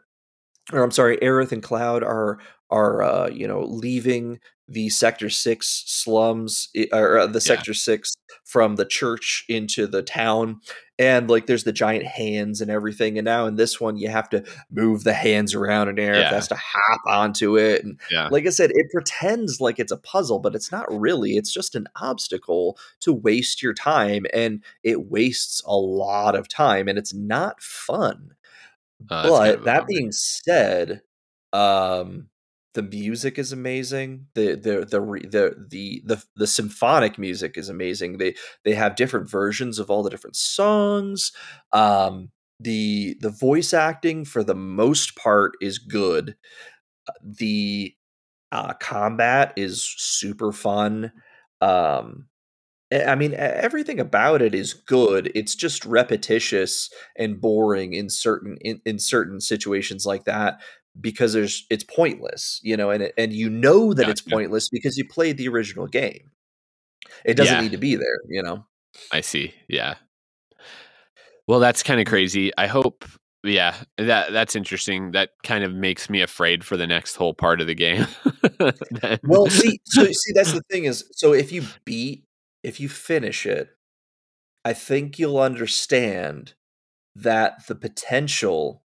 [0.73, 2.39] or I'm sorry, Aerith and Cloud are
[2.71, 7.39] are uh, you know leaving the Sector Six slums or uh, the Yeah.
[7.39, 10.59] Sector Six from the church into the town,
[10.97, 13.17] and like there's the giant hands and everything.
[13.19, 16.33] And now in this one, you have to move the hands around, and Aerith Yeah.
[16.33, 17.83] has to hop onto it.
[17.83, 18.29] And Yeah.
[18.31, 21.37] like I said, it pretends like it's a puzzle, but it's not really.
[21.37, 26.87] It's just an obstacle to waste your time, and it wastes a lot of time,
[26.87, 28.31] and it's not fun
[29.09, 31.01] Uh, kind but of that being said,
[31.53, 32.29] um,
[32.73, 34.27] the music is amazing.
[34.35, 38.17] The the the the the the the symphonic music is amazing.
[38.17, 41.31] They they have different versions of all the different songs.
[41.71, 46.35] Um, the the voice acting for the most part is good.
[47.07, 47.95] Uh, The
[48.51, 51.11] uh, combat is super fun.
[51.61, 52.27] Um,
[52.91, 55.31] Eh, I mean, everything about it is good.
[55.35, 60.61] It's just repetitious and boring in certain in, in certain situations like that
[60.99, 64.97] because there's it's pointless, you know, and it, and you know that it's pointless because
[64.97, 66.31] you played the original game.
[67.23, 67.61] It doesn't Yeah.
[67.61, 68.65] need to be there, you know.
[69.11, 69.53] I see.
[69.67, 69.95] Yeah.
[71.47, 72.13] Well, that's kind of mm-hmm.
[72.13, 72.51] crazy.
[72.57, 73.05] I hope.
[73.43, 75.11] Yeah, that that's interesting.
[75.11, 78.07] That kind of makes me afraid for the next whole part of the game.
[79.23, 82.24] Well, see, so see, that's the thing is, so if you beat,
[82.65, 83.69] if you finish it,
[84.65, 86.53] I think you'll understand
[87.15, 88.83] that the potential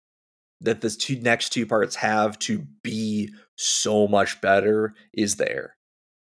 [0.60, 5.76] that the two next two parts have to be so much better is there.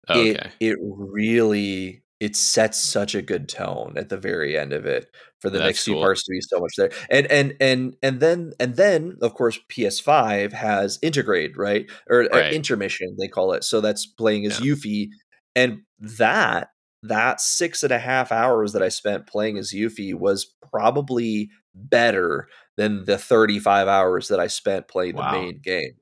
[0.09, 0.53] okay.
[0.61, 5.09] It it really it sets such a good tone at the very end of it
[5.41, 6.91] for the That's next two parts to be so much there.
[7.11, 11.91] And and and and then and then of course PS5 has Intergrade, right?
[12.09, 12.53] Or uh, Right.
[12.53, 13.65] intermission they call it.
[13.65, 15.09] So that's playing as Yuffie.
[15.55, 16.71] And that
[17.09, 22.49] that six and a half hours that I spent playing as Yuffie was probably better
[22.77, 25.33] than the 35 hours that I spent playing Wow.
[25.33, 25.93] the main game.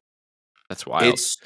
[0.69, 1.05] That's wild.
[1.13, 1.37] It's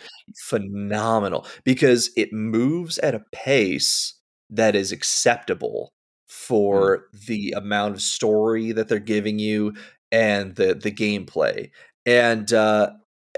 [0.48, 4.14] phenomenal because it moves at a pace
[4.50, 5.92] that is acceptable
[6.28, 9.74] for the amount of story that they're giving you
[10.12, 11.70] and the the gameplay.
[12.06, 12.90] And uh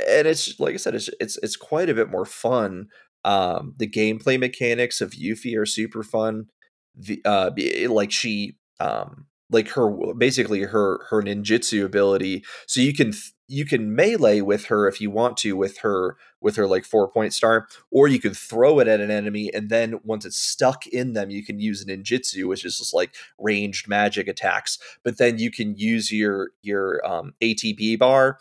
[0.08, 2.88] and it's like I said, it's it's it's quite a bit more fun.
[3.24, 6.46] Um the gameplay mechanics of Yuffie are super fun.
[6.94, 7.50] The uh
[7.88, 13.12] like she um like her basically her her ninjutsu ability so you can
[13.48, 17.10] you can melee with her if you want to with her with her like four
[17.10, 20.86] point star or you can throw it at an enemy and then once it's stuck
[20.86, 25.38] in them you can use ninjutsu which is just like ranged magic attacks but then
[25.38, 28.38] you can use your your um, ATB bar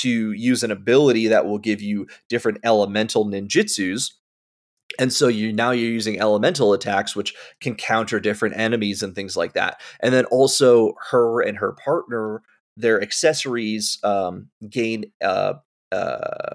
[0.00, 4.12] to use an ability that will give you different elemental ninjutsus.
[4.98, 9.36] And so you now you're using elemental attacks which can counter different enemies and things
[9.36, 9.80] like that.
[10.00, 12.42] And then also her and her partner
[12.76, 15.54] their accessories um, gain uh,
[15.92, 16.54] uh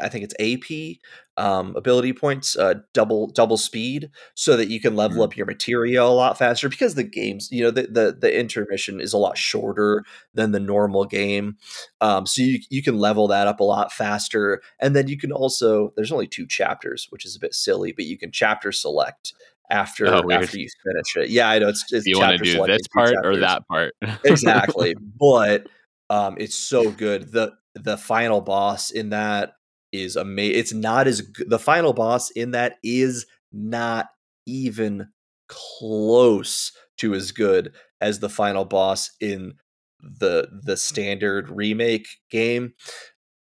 [0.00, 0.98] I think it's AP
[1.36, 5.24] um ability points uh double double speed so that you can level Mhm.
[5.24, 9.00] up your materia a lot faster because the games you know the, the the intermission
[9.00, 11.56] is a lot shorter than the normal game
[12.00, 15.32] um so you you can level that up a lot faster and then you can
[15.32, 19.32] also there's only two chapters which is a bit silly but you can chapter select
[19.70, 21.30] after Oh, after you finish it.
[21.30, 23.94] Yeah I know it's, it's you want to do this part or that part?
[24.24, 25.66] exactly but
[26.10, 27.32] um it's so good.
[27.32, 29.52] The the final boss in that
[29.92, 34.08] is amazing it's not as good the final boss in that is not
[34.46, 35.08] even
[35.48, 39.54] close to as good as the final boss in
[40.00, 42.72] the the standard remake game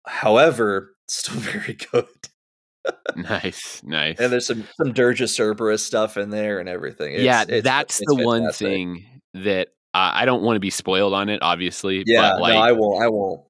[0.06, 2.06] however still very good
[3.16, 4.18] nice, nice.
[4.20, 8.00] and there's some some Dirge Cerberus stuff in there and everything yeah, It's- it's- that's
[8.00, 12.02] it's the one thing that uh, I don't want to be spoiled on it, obviously.
[12.06, 13.40] yeah but like no i won't i won't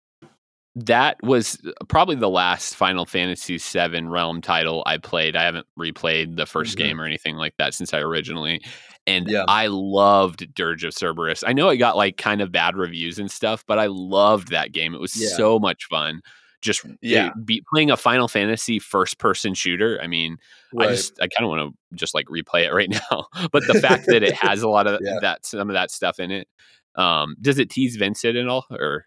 [0.76, 1.58] that was
[1.88, 5.36] probably the last Final Fantasy VII Realm title I played.
[5.36, 6.78] I haven't replayed the 1st Mhm.
[6.78, 8.60] game or anything like that since I originally.
[9.06, 9.44] And Yeah.
[9.46, 11.44] I loved Dirge of Cerberus.
[11.46, 14.72] I know it got like kind of bad reviews and stuff, but I loved that
[14.72, 14.94] game.
[14.94, 15.28] It was Yeah.
[15.36, 16.22] so much fun.
[16.60, 17.30] Just Yeah.
[17.44, 20.00] be, playing a Final Fantasy first person shooter.
[20.02, 20.38] I mean,
[20.80, 23.26] I just I kind of want to just like replay it right now.
[23.52, 25.18] but the fact that it has a lot of Yeah.
[25.20, 26.48] that some of that stuff in it.
[26.96, 28.64] Um, does it tease Vincent at all?
[28.70, 29.06] Or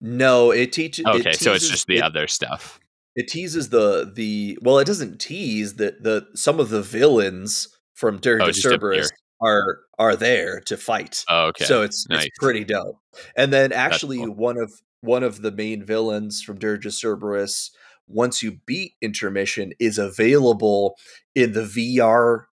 [0.00, 2.78] no it teaches okay, so it's just the it, other stuff.
[3.16, 8.18] it teases the the well it doesn't tease that the some of the villains from
[8.18, 11.64] Dirge Oh, Cerberus are are there to fight Oh, okay.
[11.64, 12.26] so it's nice.
[12.26, 12.98] it's pretty dope
[13.36, 14.34] and then actually cool.
[14.34, 17.70] one of one of the main villains from Dirge of Cerberus
[18.08, 20.96] once you beat intermission is available
[21.34, 22.44] in the VR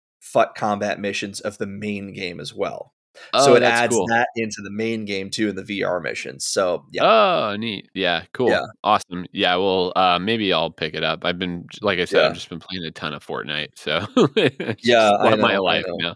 [0.57, 2.93] combat missions of the main game as well
[3.35, 4.07] so Oh, it that's adds cool.
[4.09, 7.89] that into the main game too in the VR missions so yeah Oh, neat.
[7.95, 8.51] Yeah, cool.
[8.51, 8.67] Yeah.
[8.85, 9.27] Awesome.
[9.33, 11.25] Yeah, well, uh, maybe I'll pick it up.
[11.25, 12.27] I've been, like I said, Yeah.
[12.29, 13.69] I've just been playing a ton of Fortnite.
[13.77, 14.07] So,
[14.83, 16.15] Yeah, I of my life now.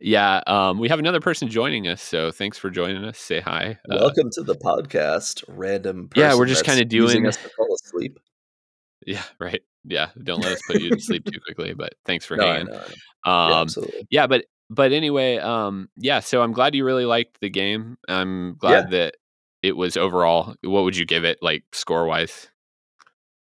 [0.00, 0.42] Yeah.
[0.46, 2.02] Um, we have another person joining us.
[2.02, 3.18] So, thanks for joining us.
[3.18, 3.78] Say hi.
[3.90, 6.08] Uh, Welcome to the podcast, random.
[6.14, 8.18] Yeah, we're just kinda doing- us to fall asleep.
[9.06, 9.62] yeah, right.
[9.84, 10.08] Yeah.
[10.22, 12.66] Don't let us put you to sleep too quickly, but thanks for No, hanging.
[12.66, 12.82] know,
[13.24, 13.54] I know.
[13.56, 17.50] Um, yeah, yeah but but anyway um yeah so i'm glad you really liked the
[17.50, 19.14] game i'm glad that
[19.62, 22.48] it was overall what would you give it like score wise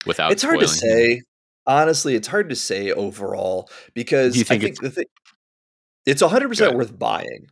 [0.05, 1.21] without It's hard to say.
[1.67, 5.05] Honestly, it's hard to say overall because you think I think the thing
[6.05, 7.47] it's 100 percent worth buying.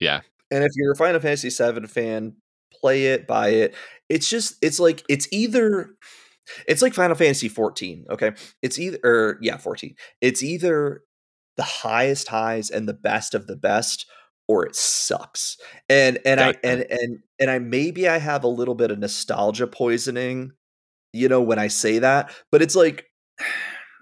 [0.00, 0.22] Yeah.
[0.50, 2.36] And if you're a Final Fantasy VII fan,
[2.72, 3.74] play it, buy it.
[4.08, 5.90] It's just it's like it's either
[6.66, 8.06] it's like Final Fantasy 14.
[8.10, 9.94] Okay, it's either or yeah 14.
[10.22, 11.02] It's either
[11.56, 14.06] the highest highs and the best of the best,
[14.48, 15.56] or it sucks.
[15.88, 19.66] And and I and and and I maybe I have a little bit of nostalgia
[19.66, 20.52] poisoning,
[21.12, 23.06] you know, when I say that, but it's like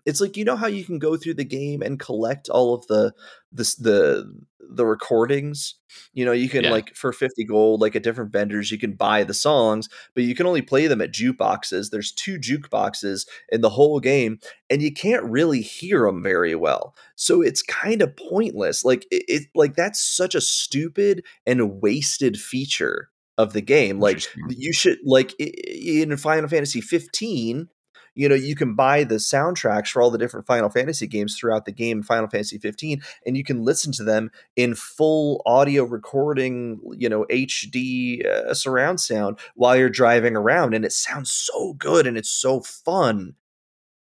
[0.07, 2.87] it's like you know how you can go through the game and collect all of
[2.89, 3.13] the
[3.53, 4.35] the the
[4.71, 5.75] the recordings?
[6.13, 6.71] You know you can Yeah.
[6.71, 10.35] like for 50 gold like at different vendors you can buy the songs but you
[10.35, 11.91] can only play them at jukeboxes.
[11.91, 14.39] There's two jukeboxes in the whole game
[14.71, 16.95] and you can't really hear them very well.
[17.15, 18.85] So it's kind of pointless.
[18.85, 24.01] Like it, it like that's such a stupid and wasted feature of the game.
[24.01, 27.69] Like you should like in final fantasy 15
[28.15, 31.65] you know you can buy the soundtracks for all the different final fantasy games throughout
[31.65, 36.81] the game final fantasy 15 and you can listen to them in full audio recording
[36.97, 42.07] you know hd uh, surround sound while you're driving around and it sounds so good
[42.07, 43.35] and it's so fun.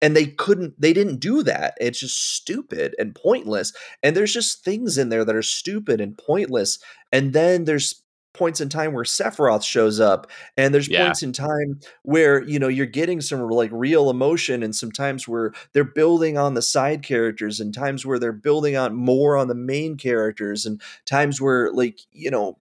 [0.03, 1.75] And they couldn't they didn't do that.
[1.81, 3.73] It's just stupid and pointless
[4.03, 6.79] and there's just things in there that are stupid and pointless
[7.11, 8.03] and then there's
[8.35, 11.05] points in time where Sephiroth shows up and there's Yeah.
[11.05, 15.53] points in time where you know you're getting some like real emotion and sometimes where
[15.73, 19.55] they're building on the side characters and times where they're building on more on the
[19.55, 22.59] main characters and times where like you know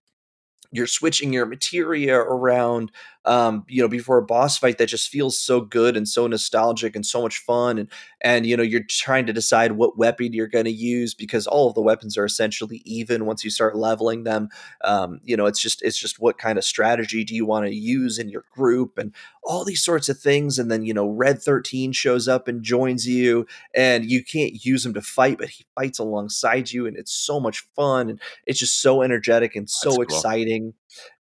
[0.72, 2.90] you're switching your materia around
[3.26, 6.94] um you know before a boss fight that just feels so good and so nostalgic
[6.94, 7.88] and so much fun and
[8.20, 11.68] and you know you're trying to decide what weapon you're going to use because all
[11.68, 14.48] of the weapons are essentially even once you start leveling them.
[14.82, 17.74] Um you know it's just it's just what kind of strategy do you want to
[17.74, 20.58] use in your group and all these sorts of things.
[20.58, 24.84] And then you know red 13 shows up and joins you and you can't use
[24.84, 28.58] him to fight but he fights alongside you and it's so much fun and it's
[28.58, 30.20] just so energetic and so That's cool.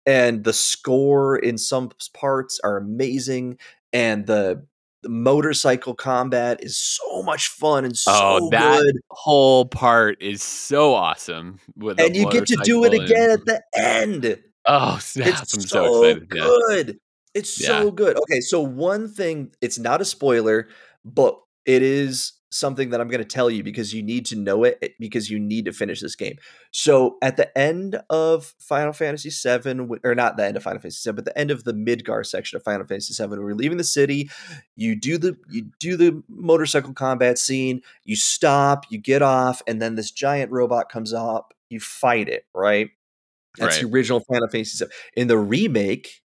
[0.07, 3.59] And the score in some parts are amazing
[3.93, 4.65] and the,
[5.03, 10.21] the motorcycle combat is so much fun and oh, so Oh, that good whole part
[10.23, 11.59] is so awesome.
[11.77, 15.29] With and you get to do it again and- at the end oh, snap!
[15.43, 16.29] it's I'm so, so, excited.
[16.35, 16.43] Yeah.
[16.43, 16.99] good
[17.35, 17.81] It's Yeah.
[17.83, 18.17] so good.
[18.17, 20.69] Okay, so one thing, it's not a spoiler,
[21.05, 24.65] but it is something that I'm going to tell you because you need to know
[24.65, 26.37] it because you need to finish this game.
[26.71, 31.09] So at the end of Final Fantasy VII, or not the end of Final Fantasy
[31.09, 33.85] VII, but the end of the Midgar section of Final Fantasy VII, we're leaving the
[33.85, 34.31] city.
[34.77, 37.83] You do the you do the motorcycle combat scene.
[38.05, 38.87] You stop.
[38.91, 41.55] You get off, and then this giant robot comes up.
[41.71, 42.47] You fight it.
[42.55, 42.91] Right.
[43.59, 44.91] That's the original Final Fantasy VII.
[45.15, 46.22] In the remake,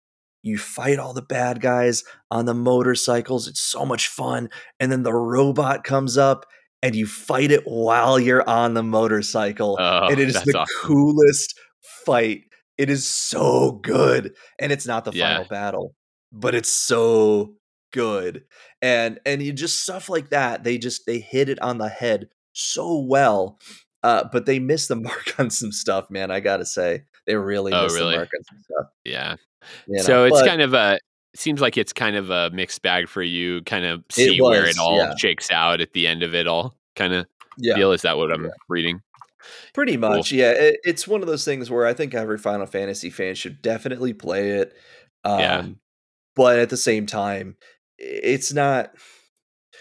[0.44, 3.48] you fight all the bad guys on the motorcycles.
[3.48, 4.50] It's so much fun.
[4.78, 6.44] And then the robot comes up
[6.82, 9.76] and you fight it while you're on the motorcycle.
[9.80, 10.66] Oh, and it is the awesome.
[10.82, 11.58] coolest
[12.04, 12.42] fight.
[12.76, 14.34] It is so good.
[14.58, 15.30] And it's not the Yeah.
[15.38, 15.94] final battle,
[16.30, 17.54] but it's so
[17.92, 18.44] good.
[18.82, 20.62] And and you just stuff like that.
[20.64, 23.58] They just they hit it on the head so well.
[24.02, 26.30] Uh, but they missed the mark on some stuff, man.
[26.30, 28.10] I gotta say, they really Oh, missed really?
[28.12, 28.90] the mark on some stuff.
[29.04, 29.36] Yeah.
[29.86, 30.98] You know, so it's but- kind of a
[31.36, 33.62] seems like it's kind of a mixed bag for you.
[33.62, 35.14] Kind of see where was, it all yeah.
[35.16, 36.76] shakes out at the end of it all.
[36.96, 37.26] Kind of
[37.58, 37.92] yeah, deal.
[37.92, 38.50] Is that what I'm Yeah.
[38.68, 39.00] reading?
[39.74, 40.52] Pretty much, yeah.
[40.52, 44.12] It, it's one of those things where I think every Final Fantasy fan should definitely
[44.14, 44.72] play it.
[45.24, 45.66] Um, Yeah.
[46.36, 47.56] But at the same time,
[47.98, 48.92] it's not.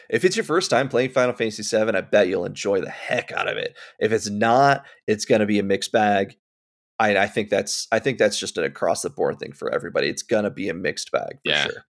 [0.09, 3.31] If it's your first time playing Final Fantasy VII, I bet you'll enjoy the heck
[3.31, 3.75] out of it.
[3.99, 6.35] If it's not, it's going to be a mixed bag.
[6.99, 10.07] I, I think that's I think that's just an across the board thing for everybody.
[10.07, 11.63] It's going to be a mixed bag for Yeah.
[11.65, 11.85] sure.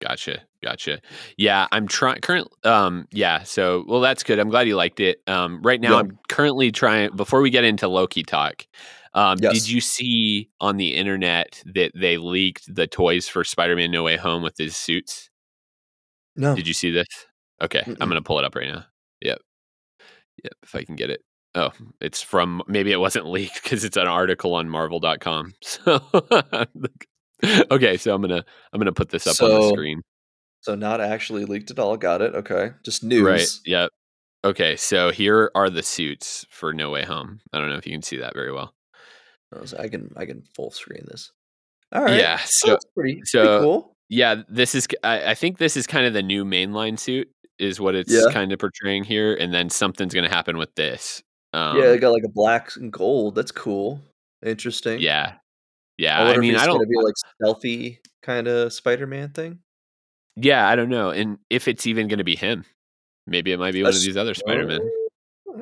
[0.00, 0.40] Gotcha.
[0.62, 1.00] Gotcha.
[1.36, 4.38] Yeah, I'm trying current um yeah, so well that's good.
[4.38, 5.20] I'm glad you liked it.
[5.26, 5.98] Um right now Yeah.
[5.98, 8.66] I'm currently trying before we get into Loki talk.
[9.12, 9.52] Um Yes.
[9.52, 14.16] did you see on the internet that they leaked the toys for Spider-Man No Way
[14.16, 15.28] Home with his suits?
[16.36, 17.06] No, Did you see this?
[17.60, 17.96] Okay, Mm-mm.
[18.00, 18.84] I'm going to pull it up right now.
[19.20, 19.38] Yep.
[20.44, 21.20] Yep, if I can get it.
[21.54, 25.54] Oh, it's from maybe it wasn't leaked cuz it's an article on marvel.com.
[25.62, 26.00] So
[27.70, 30.02] Okay, so I'm to I'm to put this up on the screen.
[30.60, 31.96] so not actually leaked at all.
[31.96, 32.34] Got it.
[32.34, 33.22] Okay, just news.
[33.24, 33.48] Right.
[33.64, 33.90] Yep.
[34.44, 34.76] Okay.
[34.76, 37.40] So here are the suits for No Way Home.
[37.52, 38.74] I don't know if you can see that very well.
[39.54, 41.32] Oh, I can I can full screen this.
[41.92, 42.20] All right.
[42.20, 42.36] Yeah.
[42.40, 43.96] Oh, So that's pretty, so- pretty cool.
[44.10, 44.86] yeah, this is.
[45.02, 48.30] I, I think this is kind of the new mainline suit, is what it's Yeah.
[48.32, 51.22] kind of portraying here, and then something's going to happen with this.
[51.52, 53.34] Um, yeah, they got like a black and gold.
[53.34, 54.00] That's cool.
[54.44, 55.00] Interesting.
[55.00, 55.34] Yeah.
[55.98, 56.22] Yeah.
[56.22, 56.78] I I, mean, I don't.
[56.88, 59.58] be like stealthy kind of Spider-Man thing.
[60.36, 62.64] Yeah, I don't know, and if it's even going to be him,
[63.26, 64.80] maybe it might be one of these other Spider-Men.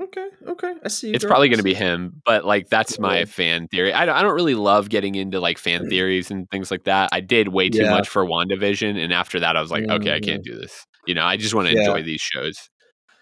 [0.03, 0.75] Okay, okay.
[0.85, 1.09] I see.
[1.09, 3.93] you, It's probably going to be him, but like that's my fan theory.
[3.93, 7.09] I don't, I don't really love getting into like fan theories and things like that.
[7.13, 7.91] I did way too Yeah.
[7.91, 10.85] much for WandaVision, and after that, I was like, okay, I can't do this.
[11.07, 11.81] You know, I just want to Yeah.
[11.81, 12.69] enjoy these shows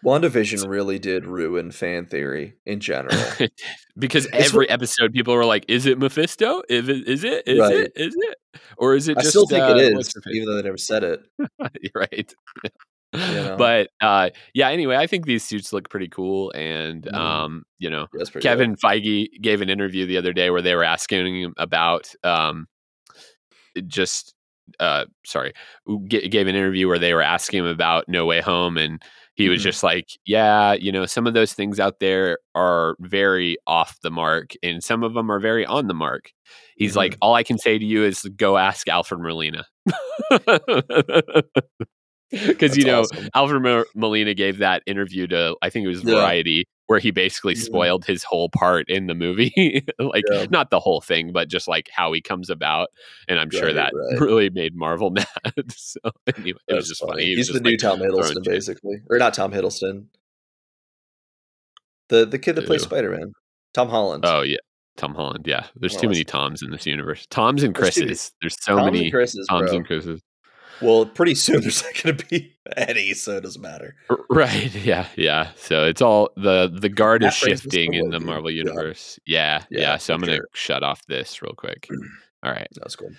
[0.07, 3.17] WandaVision really did ruin fan theory in general.
[3.99, 6.63] because It's every episode, people were like, "Is it Mephisto?
[6.69, 7.09] Is it?
[7.09, 7.43] Is it?
[7.47, 7.75] Is Right.
[7.75, 7.93] it?
[7.97, 8.37] Is it?
[8.79, 11.03] Or is it I just?" still think uh, it is, even though they never said
[11.03, 11.21] it.
[11.95, 12.33] Right.
[13.13, 13.57] know?
[13.59, 14.69] But uh, yeah.
[14.69, 17.15] Anyway, I think these suits look pretty cool, and Mhm.
[17.15, 18.43] um, you know, pretty good.
[18.43, 22.67] Kevin Feige gave an interview the other day where they were asking him about um,
[23.87, 24.35] just
[24.81, 25.53] uh, sorry,
[26.09, 29.01] g- gave an interview where they were asking him about No Way Home, and
[29.37, 29.65] he was Mhm.
[29.65, 34.11] just like, "Yeah, you know, some of those things out there are very off the
[34.11, 36.33] mark, and some of them are very on the mark."
[36.77, 36.97] He's Mhm.
[36.97, 39.65] like, "All I can say to you is go ask Alfred Molina."
[42.33, 43.29] Because you know awesome.
[43.37, 46.03] Alfred Mo- Molina gave that interview to I think it was.
[46.03, 47.63] Variety, where he basically Mhm.
[47.65, 50.47] spoiled his whole part in the movie, like Yeah.
[50.51, 52.89] not the whole thing, but just like how he comes about.
[53.29, 54.21] And I'm sure that right.
[54.21, 55.27] really made Marvel mad.
[55.75, 55.99] so
[56.37, 57.13] anyway, it was just funny.
[57.13, 57.37] funny.
[57.37, 60.07] Was He's the just, new like, Tom Hiddleston, basically, or not Tom Hiddleston.
[62.09, 63.33] The the kid that plays Spider Man,
[63.75, 64.25] Tom Holland.
[64.27, 64.59] Oh yeah,
[64.97, 65.45] Tom Holland.
[65.47, 67.27] Yeah, there's too many Toms in this universe.
[67.31, 68.33] Toms and There's too many- Chris's.
[68.41, 69.77] There's so Toms many and Chris's, Toms bro.
[69.79, 70.23] and Chris's.
[70.81, 73.95] Well, pretty soon there's not going to be any, so it doesn't matter.
[74.31, 74.75] Right.
[74.85, 75.09] Yeah.
[75.17, 75.51] Yeah.
[75.57, 78.65] So it's all the the guard is That to shifting in the Marvel Yeah.
[78.65, 79.19] universe.
[79.27, 79.65] Yeah.
[79.71, 79.81] Yeah.
[79.81, 80.49] Yeah, so I'm gonna sure.
[80.55, 81.89] shut off this real quick.
[82.43, 82.69] All right.
[82.77, 83.11] That's cool.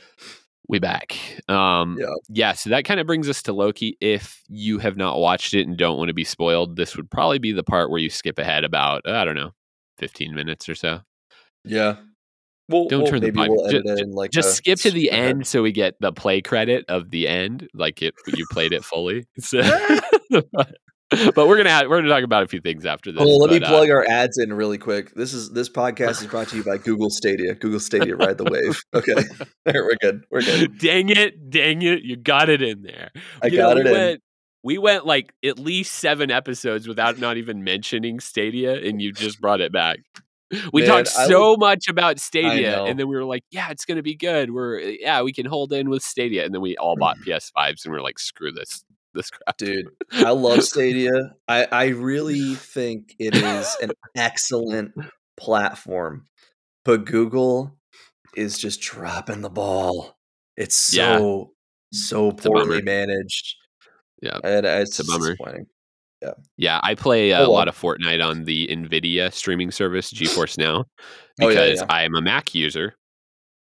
[0.70, 1.18] We back.
[1.50, 2.14] Um Yeah.
[2.30, 3.98] yeah, so that kind of brings us to Loki.
[4.02, 7.40] If you have not watched it and don't want to be spoiled, this would probably
[7.40, 9.52] be the part where you skip ahead about, I don't know,
[9.98, 11.02] 15 minutes or so.
[11.66, 11.96] Yeah.
[12.70, 13.50] We'll, Don't we'll- turn the pipe.
[13.50, 16.42] we'll Ju- edit in like Just skip to the end so we get the play
[16.42, 19.26] credit of the end, like it you played it fully.
[19.40, 19.62] So,
[20.30, 23.20] but we're gonna have, we're gonna talk about a few things after this.
[23.20, 25.14] Well, let me but, uh, plug our ads in really quick.
[25.16, 27.56] This is this podcast is brought to you by Google Stadia.
[27.56, 28.82] Google Stadia, ride the wave.
[28.94, 29.16] Okay,
[29.66, 30.26] we're good.
[30.30, 30.78] We're good.
[30.80, 33.12] dang it, dang it, you got it in there.
[33.42, 33.98] I You got know, it we in.
[33.98, 34.22] Went,
[34.64, 39.40] we went like at least seven episodes without not even mentioning Stadia, and you just
[39.40, 40.00] brought it back.
[40.72, 44.02] We Man, talked so much about Stadia, and then we were like, "Yeah, it's gonna
[44.02, 44.52] be good.
[44.52, 47.84] We're eh, yeah, we can hold in with Stadia." And then we all bought PS5s,
[47.84, 48.84] and we are like, "Screw this,
[49.14, 51.12] this crap." dude i love stadia
[51.48, 54.94] i i really think it is an excellent
[55.38, 56.26] platform
[56.86, 57.76] but google
[58.36, 60.16] is just dropping the ball
[60.56, 61.18] it's Yeah.
[61.18, 61.54] so
[61.92, 63.56] so poorly managed
[64.22, 64.40] Yeah.
[64.44, 65.30] and it's, It's a bummer.
[65.32, 65.66] disappointing
[66.22, 67.52] Yeah, Yeah, I play uh, Oh, a well.
[67.58, 70.86] lot of Fortnite on the Nvidia streaming service GeForce Now Oh,
[71.40, 71.86] yeah, because yeah.
[71.90, 72.96] I am a Mac user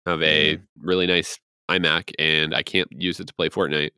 [0.07, 1.37] of a really nice
[1.69, 3.91] iMac, and I can't use it to play Fortnite.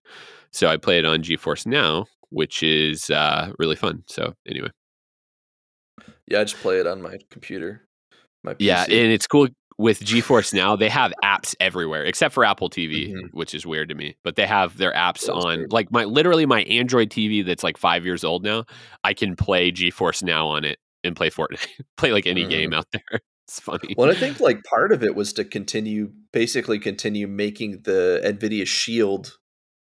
[0.51, 4.03] So I play it on GeForce Now, which is uh, really fun.
[4.07, 4.69] So anyway.
[6.27, 7.87] yeah i just play it on my computer
[8.43, 8.57] my PC.
[8.61, 9.47] Yeah, and it's cool
[9.79, 10.75] with GeForce Now.
[10.75, 13.29] They have apps everywhere except for Apple TV, Mhm.
[13.31, 14.15] which is weird to me.
[14.23, 15.71] But they have their apps That is on weird.
[15.71, 18.65] like my literally my Android TV that's like five years old now.
[19.03, 21.65] I can play GeForce Now on it and play Fortnite,
[21.97, 22.49] play like any Mhm.
[22.49, 23.01] game out there.
[23.47, 23.95] It's funny.
[23.97, 28.67] well i think like part of it was to continue basically continue making the nvidia
[28.67, 29.39] shield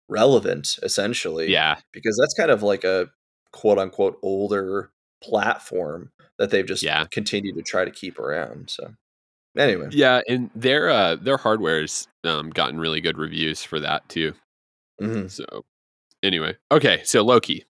[0.10, 3.08] relevant essentially yeah, because that's kind of like a
[3.52, 4.92] quote unquote older
[5.24, 7.06] platform that they've just Yeah.
[7.06, 8.70] continued to try to keep around.
[8.70, 8.94] So
[9.56, 14.34] anyway, yeah, and their uh, their hardware's um, gotten really good reviews for that too.
[15.02, 15.30] Mhm.
[15.30, 15.66] So
[16.24, 17.66] anyway, okay, so Loki.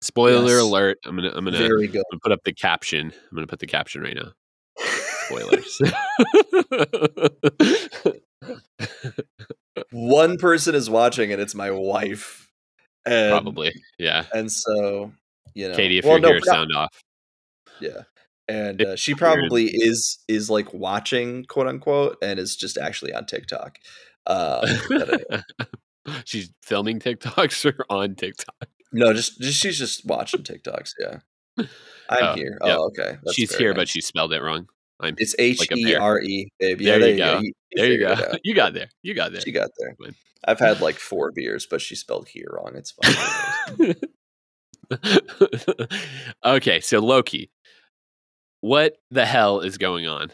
[0.00, 0.62] Spoiler Yes.
[0.62, 0.98] alert!
[1.06, 3.12] I'm gonna I'm gonna, I'm gonna put up the caption.
[3.30, 4.32] I'm gonna put the caption right now.
[5.26, 5.80] Spoilers.
[9.92, 12.48] One person is watching, and it's my wife.
[13.06, 14.24] And, Probably, yeah.
[14.34, 15.12] And so
[15.54, 17.00] you know, Katie, if well, you're no, here, sound off.
[17.80, 18.02] yeah.
[18.52, 23.24] And uh, she probably is is like watching quote unquote, and is just actually on
[23.26, 23.78] TikTok.
[24.26, 24.66] Uh.
[26.24, 28.68] She's filming TikToks or on TikTok.
[28.92, 30.94] no, just, just she's just watching TikToks.
[31.00, 31.18] Yeah,
[32.08, 32.58] I'm Oh, here.
[32.64, 32.76] yep.
[32.76, 33.18] Oh, okay.
[33.22, 34.66] That's She's here, but she spelled it wrong.
[34.98, 35.14] I'm.
[35.18, 36.02] It's h-e-r-e like a E bear.
[36.02, 36.84] R E, baby.
[36.86, 37.38] There Yeah, you go.
[37.40, 38.16] You, there you go.
[38.42, 38.88] You got there.
[39.02, 39.40] You got there.
[39.42, 39.94] She got there.
[40.44, 42.72] I've had like four beers, but she spelled here wrong.
[42.74, 43.94] It's fine.
[46.44, 47.50] okay, so Loki.
[48.62, 50.30] What the hell is going on?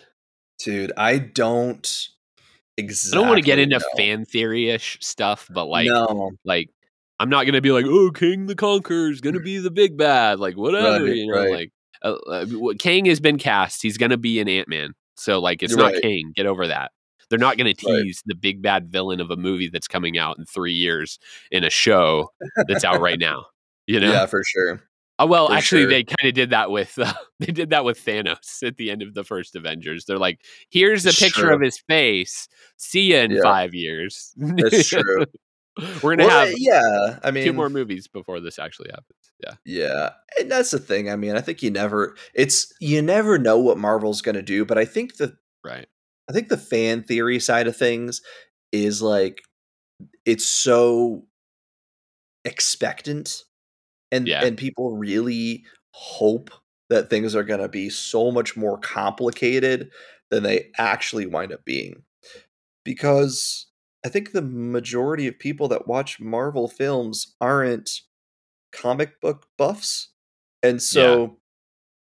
[0.62, 2.08] Dude, I don't
[2.76, 3.16] exactly.
[3.16, 3.84] I don't want to get into know.
[3.96, 6.68] fan theory ish stuff, but like, no, like
[7.18, 10.38] I'm not gonna be like, oh, Kang the Conqueror is gonna be the big bad,
[10.40, 11.50] like whatever, Right, you know, right.
[11.50, 11.72] like
[12.02, 12.46] uh, uh,
[12.78, 13.82] Kang has been cast.
[13.82, 15.94] He's gonna be an Ant Man, so like it's not.
[15.94, 16.32] King.
[16.36, 16.92] Get over that.
[17.30, 18.02] They're not gonna Right.
[18.04, 21.18] tease the big bad villain of a movie that's coming out in three years
[21.50, 22.30] in a show
[22.68, 23.46] that's out right now.
[23.86, 24.82] You know, yeah, for sure.
[25.20, 25.90] Oh, well, actually, sure.
[25.90, 29.02] they kind of did that with uh, they did that with Thanos at the end
[29.02, 30.04] of the first Avengers.
[30.04, 30.40] They're like,
[30.70, 32.48] "Here's a picture of his face.
[32.76, 33.42] See you in Yeah.
[33.42, 35.24] five years." That's true.
[36.02, 39.32] We're gonna Well, have yeah, I mean, two more movies before this actually happens.
[39.44, 40.10] Yeah, Yeah,
[40.40, 41.08] and that's the thing.
[41.10, 42.16] I mean, I think you never.
[42.34, 45.86] It's you never know what Marvel's going to do, but I think the right.
[46.28, 48.20] I think the fan theory side of things
[48.72, 49.40] is like
[50.24, 51.24] it's so
[52.44, 53.44] expectant
[54.12, 54.44] and Yeah.
[54.44, 56.50] and people really hope
[56.90, 59.90] that things are going to be so much more complicated
[60.30, 62.02] than they actually wind up being.
[62.84, 63.66] Because
[64.04, 68.02] i think the majority of people that watch marvel films aren't
[68.72, 70.10] comic book buffs
[70.62, 71.38] and so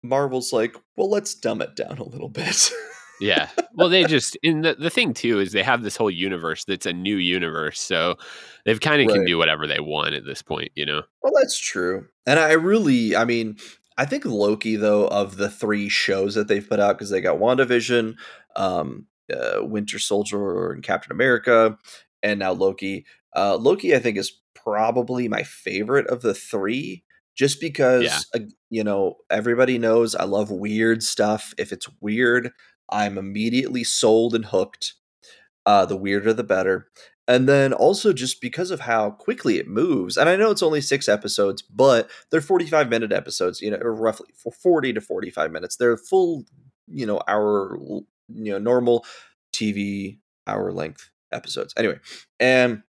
[0.03, 2.71] marvel's like well let's dumb it down a little bit
[3.19, 3.49] Yeah.
[3.73, 6.85] Well, they just and the the thing too is they have this whole universe that's
[6.85, 8.15] a new universe, so
[8.65, 10.71] they've kind of can do whatever they want at this point.
[10.75, 11.01] You know.
[11.21, 12.07] Well, that's true.
[12.25, 13.57] And I really, I mean,
[13.97, 17.39] I think Loki, though, of the three shows that they've put out, because they got
[17.39, 18.15] WandaVision,
[18.55, 21.77] um, uh, Winter Soldier, and Captain America,
[22.21, 23.05] and now Loki.
[23.35, 27.03] Uh, Loki, I think, is probably my favorite of the three,
[27.35, 28.39] just because, uh,
[28.69, 31.53] you know, everybody knows I love weird stuff.
[31.57, 32.51] If it's weird,
[32.89, 34.93] I'm immediately sold and hooked.
[35.65, 36.87] Uh, the weirder, the better.
[37.27, 40.79] And then also just because of how quickly it moves and i know it's only
[40.79, 45.75] six episodes but they're 45 minute episodes you know roughly for 40 to 45 minutes.
[45.75, 46.45] They're full
[46.87, 47.77] you know hour
[48.29, 49.05] you know normal
[49.53, 51.73] tv hour length episodes.
[51.75, 51.99] Anyway
[52.39, 52.83] and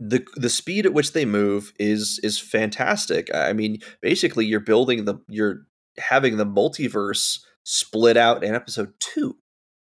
[0.00, 3.32] the the speed at which they move is is fantastic.
[3.32, 5.66] I mean basically you're building the you're
[5.98, 9.36] having the multiverse split out in episode 2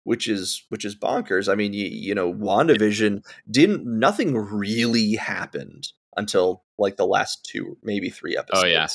[0.07, 1.51] which is which is bonkers.
[1.51, 7.77] I mean, you, you know, WandaVision didn't nothing really happened until like the last two,
[7.83, 8.63] maybe three episodes.
[8.63, 8.87] Oh, yeah.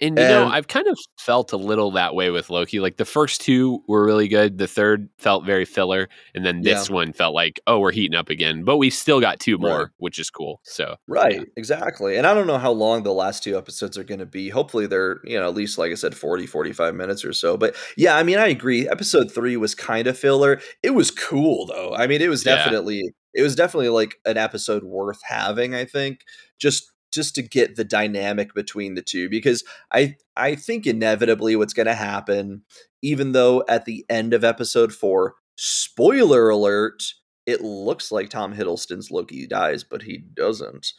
[0.00, 2.80] And you know, I've kind of felt a little that way with Loki.
[2.80, 4.58] Like the first two were really good.
[4.58, 8.28] The third felt very filler, and then this one felt like, oh, we're heating up
[8.28, 8.64] again.
[8.64, 9.88] But we still got two more, Right.
[9.98, 10.60] which is cool.
[10.64, 11.42] So Right, yeah.
[11.56, 12.16] exactly.
[12.16, 14.48] And I don't know how long the last two episodes are going to be.
[14.48, 17.56] Hopefully they're, you know, at least like I said 40 45 minutes or so.
[17.56, 18.88] But yeah, I mean, I agree.
[18.88, 20.60] Episode 3 was kind of filler.
[20.82, 21.94] It was cool though.
[21.94, 22.56] I mean, it was Yeah.
[22.56, 26.20] definitely it was definitely like an episode worth having, I think.
[26.60, 31.74] Just just to get the dynamic between the two because I I think inevitably what's
[31.74, 32.62] going to happen
[33.04, 37.02] even though at the end of episode 4, spoiler alert,
[37.44, 40.94] it looks like Tom Hiddleston's Loki dies, but he doesn't.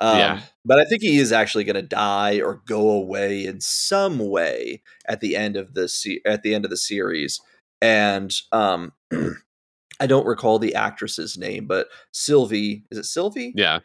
[0.00, 0.40] Um, Yeah.
[0.64, 4.82] But I think he is actually going to die or go away in some way
[5.06, 7.40] at the end of the se- at the end of the series.
[7.80, 8.92] And um,
[10.00, 13.52] I don't recall the actress's name, but Sylvie is it Sylvie?
[13.54, 13.78] yeah,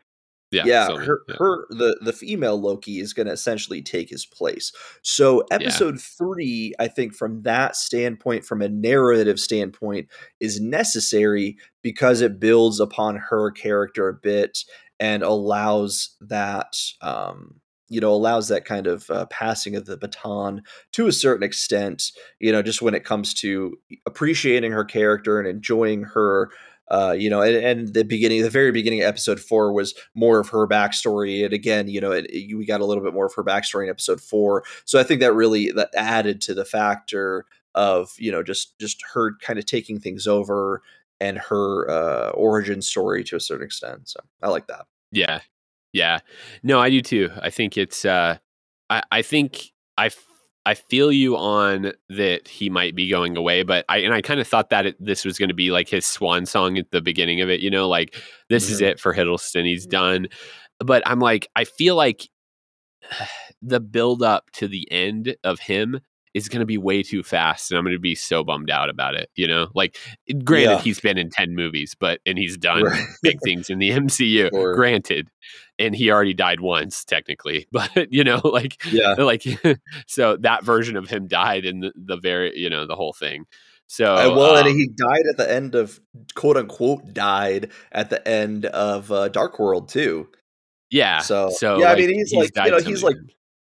[0.51, 1.35] yeah, yeah, Sylvie, her yeah.
[1.37, 4.71] her the the female Loki is going to essentially take his place.
[5.03, 10.07] So episode 3, I think from that standpoint from a narrative standpoint
[10.39, 14.59] is necessary because it builds upon her character a bit
[14.99, 20.61] and allows that um you know allows that kind of uh, passing of the baton
[20.91, 25.47] to a certain extent you know just when it comes to appreciating her character and
[25.47, 26.51] enjoying her
[26.89, 30.39] uh, you know, and, and the beginning, the very beginning of episode four was more
[30.39, 33.25] of her backstory, and again, you know, it, it- we got a little bit more
[33.27, 34.63] of her backstory in episode four.
[34.85, 39.03] So I think that really that added to the factor of you know just just
[39.13, 40.81] her kind of taking things over
[41.21, 44.09] and her uh, origin story to a certain extent.
[44.09, 44.85] So I like that.
[45.11, 45.41] Yeah.
[45.93, 46.19] Yeah.
[46.63, 47.29] No, I do too.
[47.41, 48.37] I think it's uh
[48.89, 50.09] I I think I
[50.65, 54.39] I feel you on that he might be going away, but I and I kind
[54.39, 57.01] of thought that it, this was going to be like his swan song at the
[57.01, 58.15] beginning of it, you know, like
[58.49, 58.85] this is Mhm.
[58.87, 60.27] it for Hiddleston, he's done.
[60.79, 62.29] But I'm like I feel like
[63.61, 65.99] the build up to the end of him
[66.35, 68.89] is going to be way too fast and I'm going to be so bummed out
[68.89, 69.67] about it, you know?
[69.73, 69.97] Like
[70.43, 70.81] granted Yeah.
[70.81, 73.03] he's been in 10 movies, but and he's done Right.
[73.23, 74.49] big things in the MCU.
[74.53, 74.75] Sure.
[74.75, 75.27] Granted,
[75.79, 79.13] and he already died once technically, but you know, like Yeah.
[79.17, 79.43] like
[80.07, 83.45] so that version of him died in the, the very you know the whole thing.
[83.87, 85.99] So Uh, well, um, and he died at the end of
[86.35, 90.27] quote unquote died at the end of uh, Dark World too.
[90.91, 93.15] yeah, so- so yeah, I mean, he's like, you know, he's like-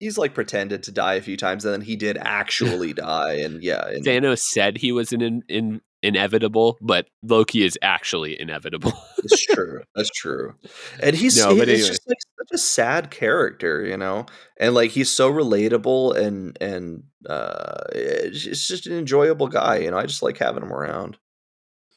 [0.02, 3.34] He's like pretended to die a few times, and then he did actually die.
[3.34, 8.40] And yeah, and Thanos said he was an in, in, inevitable, but Loki is actually
[8.40, 8.92] inevitable.
[9.18, 9.82] it's true.
[9.94, 10.54] That's true.
[11.02, 11.88] And he's No, he- but he's anyway.
[11.90, 14.26] just like such a sad character, you know,
[14.58, 19.76] and like he's so relatable and and uh, it's it's just an enjoyable guy.
[19.78, 21.18] You know, I just like having him around.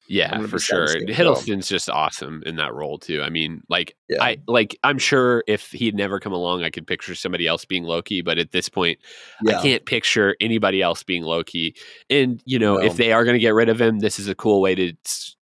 [0.08, 0.86] Yeah, for sure.
[0.86, 1.14] to see him go.
[1.14, 3.22] Hiddleston's just awesome in that role too.
[3.22, 4.22] I mean, like Yeah.
[4.22, 7.84] I like I'm sure if he'd never come along, I could picture somebody else being
[7.84, 8.99] Loki, but at this point,
[9.43, 11.76] Yeah, I can't picture anybody else being Loki.
[12.10, 12.82] And you know, No.
[12.84, 14.93] if they are going to get rid of him, this is a cool way to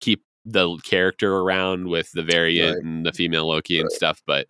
[0.02, 2.84] keep the character around with the variant Right.
[2.84, 4.22] and the female Loki and stuff.
[4.26, 4.48] But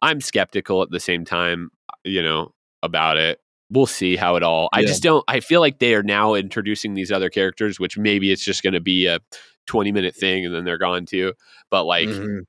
[0.00, 1.70] I'm skeptical at the same time,
[2.04, 3.40] you know, about it.
[3.74, 4.68] We'll see how it all.
[4.72, 4.86] I Yeah.
[4.86, 5.24] just don't.
[5.28, 8.72] I feel like they are now introducing these other characters, which maybe it's just going
[8.74, 9.18] to be a
[9.66, 11.32] 20 minute thing and then they're gone too.
[11.70, 12.40] But like Mhm.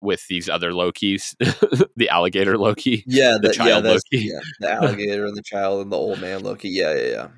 [0.00, 1.34] with these other Lokis,
[1.96, 4.24] the alligator Loki, yeah, the yeah, child that's- Loki.
[4.26, 4.70] yeah, the
[5.10, 6.68] alligator and the child and the old man Loki.
[6.68, 7.28] Yeah, yeah, yeah.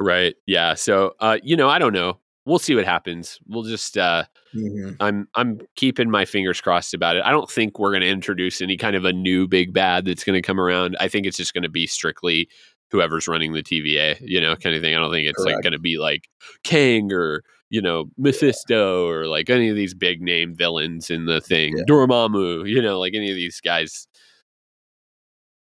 [0.00, 0.34] Right.
[0.46, 0.74] Yeah.
[0.74, 2.18] So, uh, you know, I don't know.
[2.44, 3.38] We'll see what happens.
[3.46, 3.96] We'll just.
[3.96, 4.96] Uh, Mhm.
[4.98, 5.28] I'm.
[5.36, 7.22] I'm keeping my fingers crossed about it.
[7.24, 10.24] I don't think we're going to introduce any kind of a new big bad that's
[10.24, 10.96] going to come around.
[10.98, 12.48] I think it's just going to be strictly
[12.92, 14.18] whoever's running the TVA.
[14.20, 14.94] You know, kind of thing.
[14.94, 16.28] I don't think it's like going to be like
[16.62, 21.40] Kang or you know Mephisto or like any of these big name villains in the
[21.40, 21.76] thing.
[21.76, 21.84] Yeah.
[21.88, 22.68] Dormammu.
[22.68, 24.06] You know, like any of these guys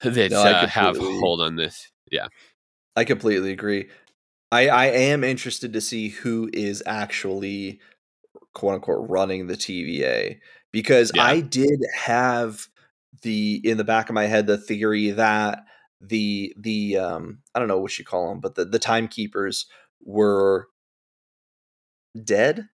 [0.03, 1.91] that No, uh, have hold on this.
[2.11, 2.27] Yeah.
[2.97, 3.89] I completely agree.
[4.51, 7.81] I I am interested to see who is actually
[8.53, 10.39] quote unquote running the TVA
[10.73, 11.23] because Yeah.
[11.23, 12.67] I did have
[13.23, 15.65] the in the back of my head the theory that
[16.03, 19.67] the the um I don't know what you call them but the the timekeepers
[20.05, 20.69] were
[22.25, 22.69] dead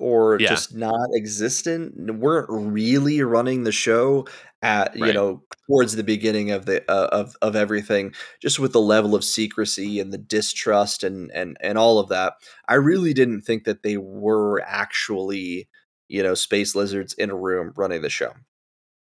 [0.00, 0.48] or Yeah.
[0.48, 4.26] just not existent weren't really running the show
[4.62, 8.80] at you know towards the beginning of the uh, of of everything just with the
[8.80, 12.34] level of secrecy and the distrust and and and all of that.
[12.68, 15.68] I really didn't think that they were actually
[16.08, 18.32] you know space lizards in a room running the show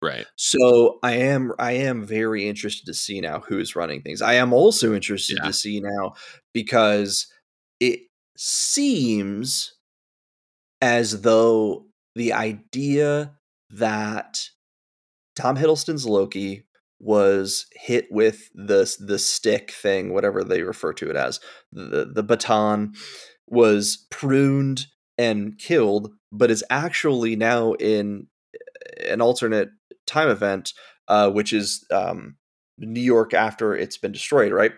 [0.04, 0.26] Right.
[0.36, 4.52] so i am i am very interested to see now who's running things i am
[4.52, 5.46] also interested Yeah.
[5.48, 6.14] to see now
[6.52, 7.26] because
[7.80, 8.00] it
[8.36, 9.74] seems
[10.82, 13.32] as though the idea
[13.70, 14.48] that
[15.36, 16.64] Tom Hiddleston's Loki
[17.00, 21.40] was hit with the the stick thing, whatever they refer to it as,
[21.72, 22.92] the the baton
[23.48, 24.86] was pruned
[25.18, 28.26] and killed, but is actually now in
[29.08, 29.70] an alternate
[30.06, 30.72] time event,
[31.08, 32.36] uh, which is um,
[32.78, 34.72] New York after it's been destroyed, right?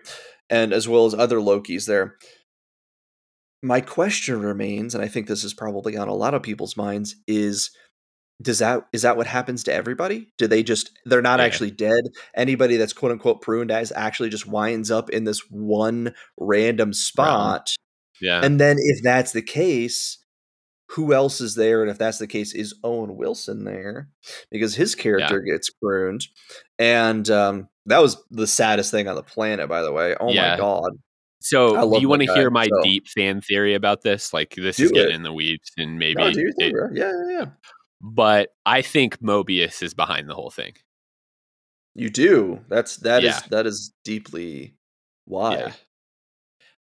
[0.49, 2.15] And as well as other Lokis there.
[3.63, 7.15] My question remains, and I think this is probably on a lot of people's minds,
[7.27, 7.71] is
[8.39, 10.27] does that is that what happens to everybody?
[10.37, 11.45] Do they just they're not Yeah.
[11.45, 12.03] actually dead?
[12.35, 17.71] Anybody that's quote unquote pruned as actually just winds up in this one random spot.
[18.21, 18.41] Yeah.
[18.43, 20.19] And then if that's the case,
[20.91, 21.81] who else is there?
[21.81, 24.09] And if that's the case, is Owen Wilson there?
[24.51, 26.25] Because his character gets pruned.
[26.79, 30.15] And um, that was the saddest thing on the planet, by the way.
[30.19, 30.51] Oh Yeah.
[30.51, 30.91] my god.
[31.39, 34.33] So, do you want to hear my so- deep fan theory about this?
[34.33, 36.15] Like, this Do is getting in the weeds, and maybe.
[36.15, 36.97] No, do your thing, it-.
[36.97, 37.45] Yeah, yeah, yeah.
[38.01, 40.73] but I think Mobius is behind the whole thing.
[41.93, 42.61] You do.
[42.69, 43.39] That's that is Yeah.
[43.51, 44.75] that is deeply
[45.25, 45.73] why.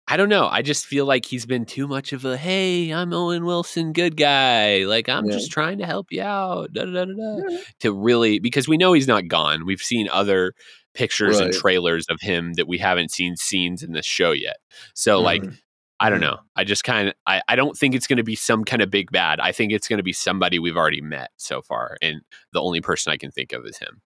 [0.07, 0.47] I don't know.
[0.51, 4.17] I just feel like he's been too much of a hey, I'm Owen Wilson, good
[4.17, 4.83] guy.
[4.83, 5.31] Like I'm Yeah.
[5.33, 6.73] just trying to help you out.
[6.73, 7.37] Da, da, da.
[7.49, 7.57] Yeah.
[7.81, 9.65] To really because we know he's not gone.
[9.65, 10.53] We've seen other
[10.93, 14.57] pictures and trailers of him that we haven't seen scenes in this show yet.
[14.93, 15.57] So like Mhm.
[16.01, 16.23] I don't Mhm.
[16.23, 16.39] know.
[16.57, 18.89] I just kind of I, I don't think it's going to be some kind of
[18.89, 19.39] big bad.
[19.39, 22.81] I think it's going to be somebody we've already met so far, and the only
[22.81, 24.01] person I can think of is him.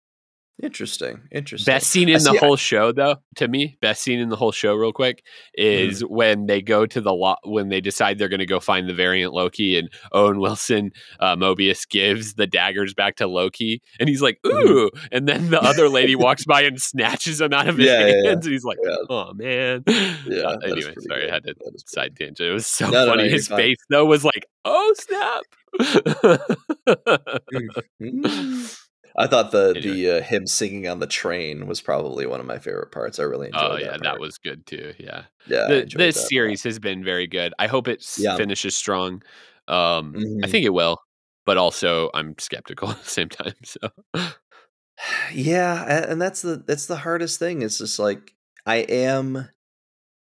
[0.63, 1.21] Interesting.
[1.33, 1.73] Interesting.
[1.73, 4.37] Best scene I in the see- whole show, though, to me, best scene in the
[4.37, 5.25] whole show, real quick,
[5.55, 6.15] is Mm-hmm.
[6.15, 8.95] when they go to the lot when they decide they're going to go find the
[8.95, 14.23] variant Loki, and Owen Wilson, uh, Mobius gives the daggers back to Loki, and he's
[14.23, 14.69] like, Mhm.
[14.69, 17.99] "Ooh!" And then the other lady walks by and snatches them out of his Yeah,
[18.01, 18.31] yeah, hands, yeah.
[18.33, 18.97] and he's like, Yeah.
[19.11, 20.43] "Oh man!" Yeah.
[20.43, 21.31] Uh, anyway, sorry, good.
[21.31, 22.41] I had to That is pretty side tangent.
[22.41, 23.23] It was so No, no, no, funny.
[23.25, 25.43] you're His face though was like, "Oh snap!"
[28.01, 28.79] Mm.
[29.17, 29.95] I thought the Anyway.
[29.95, 33.19] the uh, him singing on the train was probably one of my favorite parts.
[33.19, 34.21] I really enjoyed oh yeah, that part.
[34.21, 34.95] was good too.
[34.99, 35.25] Yeah.
[35.47, 35.67] yeah.
[35.69, 37.53] The, this that series has been very good.
[37.59, 38.37] I hope it Yeah.
[38.37, 39.23] finishes strong.
[39.69, 40.51] Um, I Mhm.
[40.51, 40.99] think it will,
[41.47, 43.55] but also I'm skeptical at the same time.
[43.65, 43.79] So
[45.33, 48.35] yeah and that's the that's the hardest thing it's just like
[48.67, 49.49] i am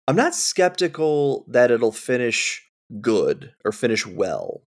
[0.07, 2.63] i'm not skeptical that it'll finish
[3.01, 4.63] good or finish well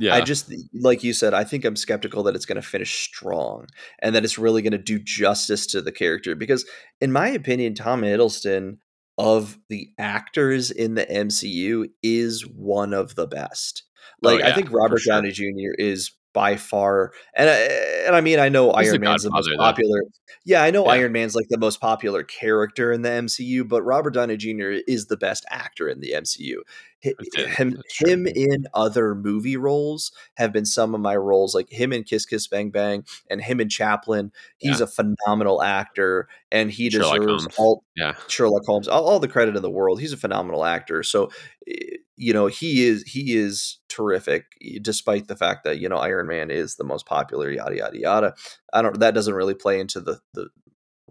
[0.00, 3.04] yeah, i just like you said i think i'm skeptical that it's going to finish
[3.04, 3.66] strong
[4.00, 6.64] and that it's really going to do justice to the character because
[7.00, 8.78] in my opinion tom hiddleston
[9.18, 13.84] of the actors in the mcu is one of the best
[14.24, 15.14] Oh, like i think robert sure.
[15.14, 17.54] downey jr is by far and I,
[18.06, 19.62] and I mean I know He's the Iron Man's the most Godfather, though.
[19.64, 20.00] popular.
[20.44, 20.92] Yeah, I know Yeah.
[20.92, 24.78] Iron Man's like the most popular character in the MCU, but Robert Downey Jr.
[24.86, 26.56] is the best actor in the MCU.
[27.04, 27.48] Hi- That's it.
[27.50, 32.02] Him, him in other movie roles have been some of my roles, like him in
[32.04, 34.32] Kiss Kiss Bang Bang and him in Chaplin.
[34.56, 34.84] He's Yeah.
[34.84, 39.62] a phenomenal actor, and he deserves all yeah, Sherlock Holmes, all, all the credit in
[39.62, 40.00] the world.
[40.00, 41.02] He's a phenomenal actor.
[41.02, 41.30] So,
[41.68, 45.98] eh, you know, he is he is terrific, eh, despite the fact that you know
[45.98, 47.48] Iron Man is the most popular.
[47.50, 48.34] Yada yada yada.
[48.72, 48.98] I don't.
[48.98, 50.48] That doesn't really play into the the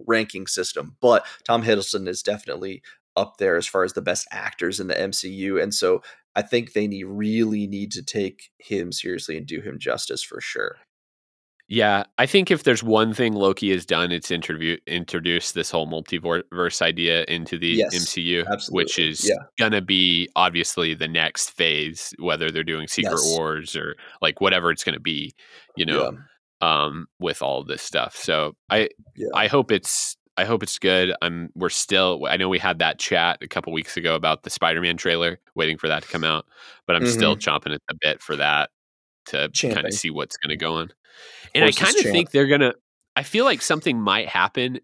[0.05, 2.83] ranking system, but Tom Hiddleston is definitely
[3.17, 6.01] up there as far as the best actors in the MCU, and so
[6.35, 10.39] I think they need really need to take him seriously and do him justice for
[10.39, 10.77] sure.
[11.69, 12.03] yeah.
[12.17, 16.81] I think if there's one thing Loki has done, it's interview introduced this whole multiverse
[16.81, 19.43] idea into the Yes, MCU, which is Yeah.
[19.59, 23.35] gonna be obviously the next phase, whether they're doing Secret Yes.
[23.37, 25.33] Wars or like whatever it's gonna be.
[25.75, 26.17] You know,
[26.61, 28.15] um, with all this stuff.
[28.15, 29.27] So I Yeah.
[29.35, 31.13] I hope it's I hope it's good.
[31.21, 34.49] I'm we're still I know we had that chat a couple weeks ago about the
[34.49, 36.45] Spider-Man trailer, waiting for that to come out,
[36.85, 38.69] but I'm still chomping at the bit for that
[39.27, 39.85] to kind Mm-hmm.
[39.87, 40.91] Of see what's going to go on.
[41.55, 42.75] And I kind of think they're going to
[43.15, 44.79] I feel like something might happen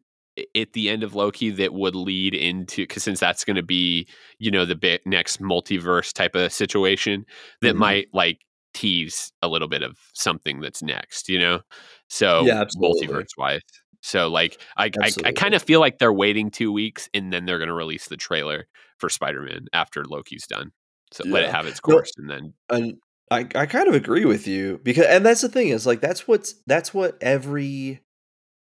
[0.56, 4.08] at the end of Loki that would lead into cuz since that's going to be,
[4.40, 7.26] you know, the bit next multiverse type of situation
[7.62, 7.80] that Mhm.
[7.80, 8.42] might like
[8.74, 11.62] tease a little bit of something that's next, you know?
[12.10, 13.62] So Yeah, multiverse wise.
[14.04, 17.46] So like I I, I kind of feel like they're waiting two weeks and then
[17.46, 20.72] they're gonna release the trailer for Spider-Man after Loki's done.
[21.12, 22.98] So let it have its No, course and then and
[23.32, 26.28] I, I kind of agree with you because and that's the thing is like that's
[26.28, 28.02] what's that's what every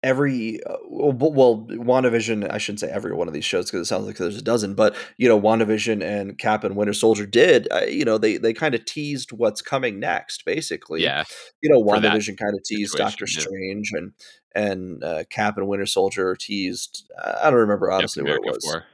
[0.03, 4.07] every uh, well, WandaVision I shouldn't say every one of these shows because it sounds
[4.07, 7.81] like there's a dozen but you know WandaVision and Cap and Winter Soldier did uh,
[7.81, 11.25] you know they they kind of teased what's coming next basically yeah.
[11.63, 14.13] you know WandaVision kind of teased Doctor situation, Strange and
[14.55, 18.85] and uh, Cap and Winter Soldier teased I don't remember honestly what it was 4.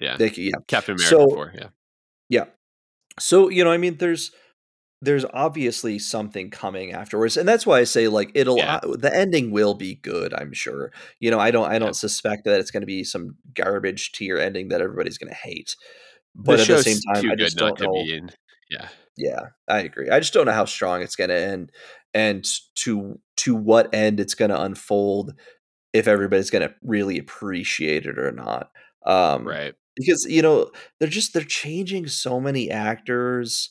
[0.00, 0.16] Yeah.
[0.18, 1.68] You, yeah Captain America So- 4, yeah.
[2.28, 2.44] yeah.
[3.20, 4.32] So, you know, I mean, there's
[5.02, 8.76] there's obviously something coming afterwards, and that's why I say like it'll Yeah.
[8.82, 10.32] uh, the ending will be good.
[10.34, 10.92] I'm sure.
[11.20, 14.38] You know, I don't I don't suspect that it's going to be some garbage tier
[14.38, 15.76] ending that everybody's going to hate.
[16.34, 17.92] The But at the same time, I just don't know.
[17.92, 18.30] be in.
[18.70, 18.88] Yeah.
[19.16, 20.08] Yeah, I agree.
[20.08, 21.70] I just don't know how strong it's going to end,
[22.14, 22.46] and
[22.76, 25.34] to to what end it's going to unfold.
[25.92, 28.70] If everybody's going to really appreciate it or not.
[29.04, 29.74] Um, Right.
[29.96, 33.70] because you know they're just they're changing so many actors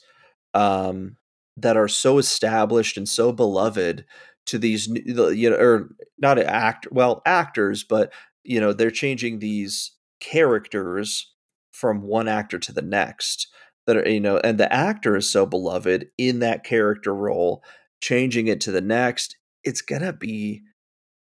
[0.53, 1.15] um
[1.62, 4.05] that are so established and so beloved
[4.47, 5.89] to these you know or
[6.20, 8.12] not act well actors but
[8.43, 11.32] you know they're changing these characters
[11.72, 13.47] from one actor to the next
[13.88, 17.64] that are you know and the actor is so beloved in that character role
[18.01, 20.62] changing it to the next it's gonna be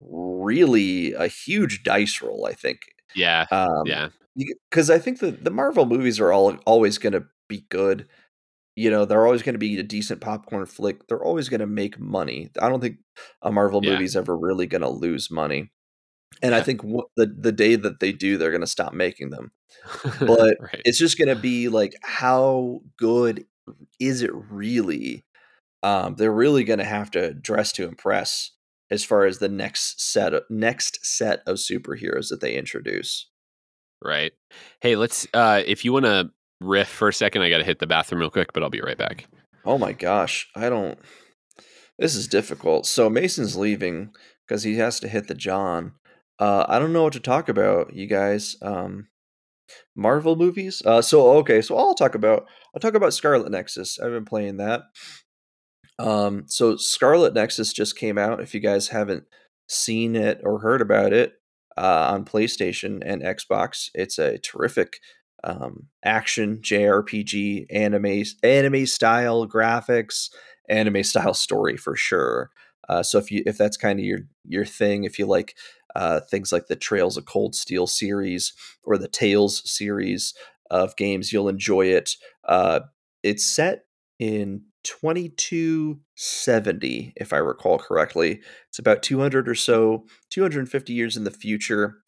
[0.01, 2.81] really a huge dice roll i think
[3.15, 3.45] Yeah.
[3.51, 4.09] um Yeah.
[4.69, 8.07] because I think the the Marvel movies are all always going to be good.
[8.75, 11.07] You know, they're always going to be a decent popcorn flick.
[11.07, 12.49] They're always going to make money.
[12.59, 12.97] I don't think
[13.41, 13.91] a Marvel Yeah.
[13.91, 15.71] movie's ever really going to lose money.
[16.41, 19.29] And I think wh- the the day that they do, they're going to stop making
[19.29, 19.51] them.
[20.19, 20.81] But right.
[20.85, 23.45] it's just going to be like, how good
[23.99, 25.25] is it really?
[25.83, 28.51] Um, they're really going to have to dress to impress
[28.89, 33.29] as far as the next set of, next set of superheroes that they introduce.
[34.01, 34.33] Right.
[34.81, 36.29] Hey, let's uh if you want to
[36.63, 38.81] riff for a second, I got to hit the bathroom real quick, but I'll be
[38.81, 39.27] right back.
[39.65, 40.99] Oh my gosh, I don't.
[41.97, 42.85] This is difficult.
[42.85, 44.11] So Mason's leaving
[44.47, 45.93] because he has to hit the John.
[46.39, 48.55] Uh, I don't know what to talk about, you guys.
[48.61, 49.07] Um,
[49.95, 50.81] Marvel movies.
[50.85, 53.99] Uh, so okay, so I'll talk about I'll talk about Scarlet Nexus.
[53.99, 54.83] I've been playing that.
[55.99, 58.41] Um, so Scarlet Nexus just came out.
[58.41, 59.25] If you guys haven't
[59.67, 61.33] seen it or heard about it
[61.77, 64.97] uh, on PlayStation and Xbox, it's a terrific
[65.43, 70.29] um, action JRPG anime anime style graphics,
[70.69, 72.51] anime style story for sure.
[72.89, 75.55] Uh, so if you if that's kind of your your thing, if you like
[75.95, 80.33] uh, things like the Trails of Cold Steel series or the Tales series
[80.69, 82.15] of games, you'll enjoy it.
[82.45, 82.81] Uh,
[83.21, 83.85] it's set
[84.19, 88.41] in 2270, if I recall correctly.
[88.69, 91.99] It's about 200 or so, 250 years in the future,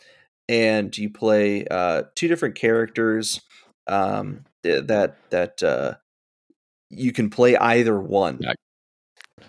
[0.48, 3.41] and you play uh, two different characters
[3.88, 5.96] um, that that uh,
[6.89, 8.39] you can play either one.
[8.41, 8.54] Yeah.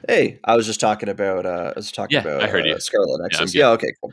[0.09, 2.74] Hey, I was just talking about uh, I was talking Yeah, about I heard uh,
[2.74, 2.80] you.
[2.80, 3.53] Scarlet Nexus.
[3.53, 3.59] good.
[3.59, 4.12] Yeah, okay, cool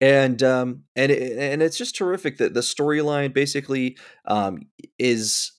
[0.00, 3.96] and um and it, and it's just terrific that the storyline basically
[4.26, 4.60] um
[4.98, 5.52] is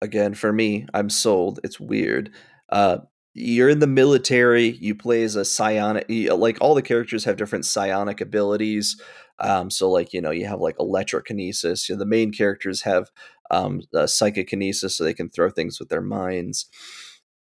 [0.00, 2.30] again for me i'm sold it's weird
[2.70, 2.98] uh
[3.36, 7.66] you're in the military you play as a psionic like all the characters have different
[7.66, 9.00] psionic abilities
[9.40, 13.10] um so like you know you have like electrokinesis you know, the main characters have
[13.50, 16.66] um uh, psychokinesis so they can throw things with their minds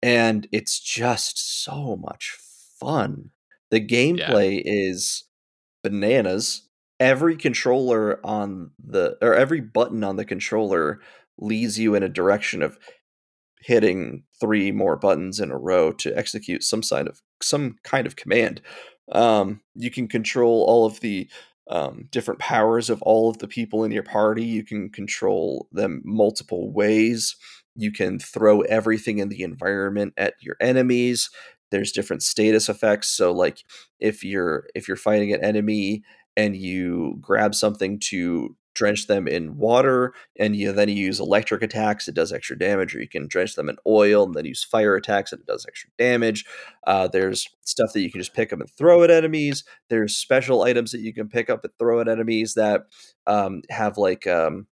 [0.01, 2.35] and it's just so much
[2.79, 3.29] fun
[3.73, 5.23] the gameplay is
[5.83, 6.69] bananas.
[6.99, 11.01] Every controller on the or every button on the controller
[11.39, 12.77] leads you in a direction of
[13.63, 18.15] hitting three more buttons in a row to execute some side of some kind of
[18.15, 18.61] command.
[19.11, 21.29] Um, you can control all of the
[21.69, 24.43] um, different powers of all of the people in your party.
[24.43, 27.35] You can control them multiple ways.
[27.75, 31.29] You can throw everything in the environment at your enemies.
[31.71, 33.07] There's different status effects.
[33.07, 33.63] So, like
[33.99, 36.03] if you're if you're fighting an enemy
[36.35, 41.61] and you grab something to drench them in water and you then you use electric
[41.61, 44.63] attacks it does extra damage or you can drench them in oil and then use
[44.63, 46.45] fire attacks and it does extra damage
[46.87, 50.63] uh, there's stuff that you can just pick up and throw at enemies there's special
[50.63, 52.83] items that you can pick up and throw at enemies that
[53.27, 54.67] um, have like um,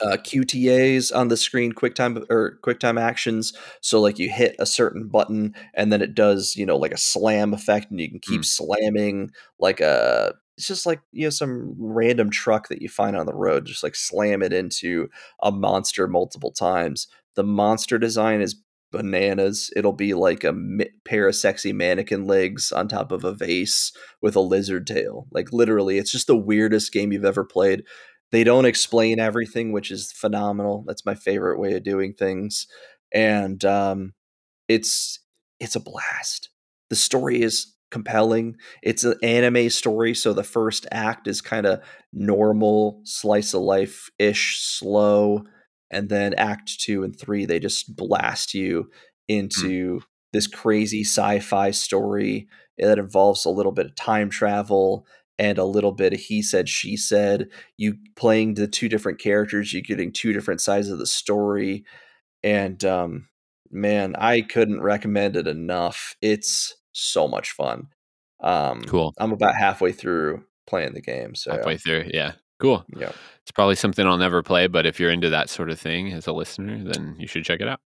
[0.00, 3.52] uh, QTAs on the screen, quick time or quick time actions.
[3.80, 6.98] So like you hit a certain button and then it does, you know, like a
[6.98, 8.44] slam effect, and you can keep Mm.
[8.44, 10.34] slamming like a.
[10.60, 13.82] It's just like you know some random truck that you find on the road, just
[13.82, 15.08] like slam it into
[15.42, 17.08] a monster multiple times.
[17.34, 18.60] The monster design is
[18.92, 19.70] bananas.
[19.74, 23.90] It'll be like a mi- pair of sexy mannequin legs on top of a vase
[24.20, 25.26] with a lizard tail.
[25.32, 27.84] Like literally, it's just the weirdest game you've ever played.
[28.30, 30.84] They don't explain everything, which is phenomenal.
[30.86, 32.66] That's my favorite way of doing things.
[33.14, 34.12] And um,
[34.68, 35.20] it's
[35.58, 36.50] it's a blast.
[36.90, 38.56] The story is compelling.
[38.82, 41.82] It's an anime story, so the first act is kind of
[42.12, 45.44] normal, slice of life ish, slow,
[45.90, 48.90] and then act two and three they just blast you
[49.28, 50.00] into
[50.32, 55.04] this crazy sci-fi story that involves a little bit of time travel
[55.38, 59.72] and a little bit of he said she said you playing the two different characters
[59.72, 61.84] you're getting two different sides of the story
[62.42, 63.28] and um
[63.70, 66.16] man, I couldn't recommend it enough.
[66.20, 67.88] It's so much fun.
[68.42, 69.12] Um, Cool.
[69.18, 72.10] I'm about halfway through playing the game, so Halfway through.
[72.12, 72.32] Yeah.
[72.58, 72.84] Cool.
[72.96, 73.12] yeah.
[73.42, 76.26] It's probably something I'll never play, but if you're into that sort of thing as
[76.26, 77.80] a listener, then you should check it out.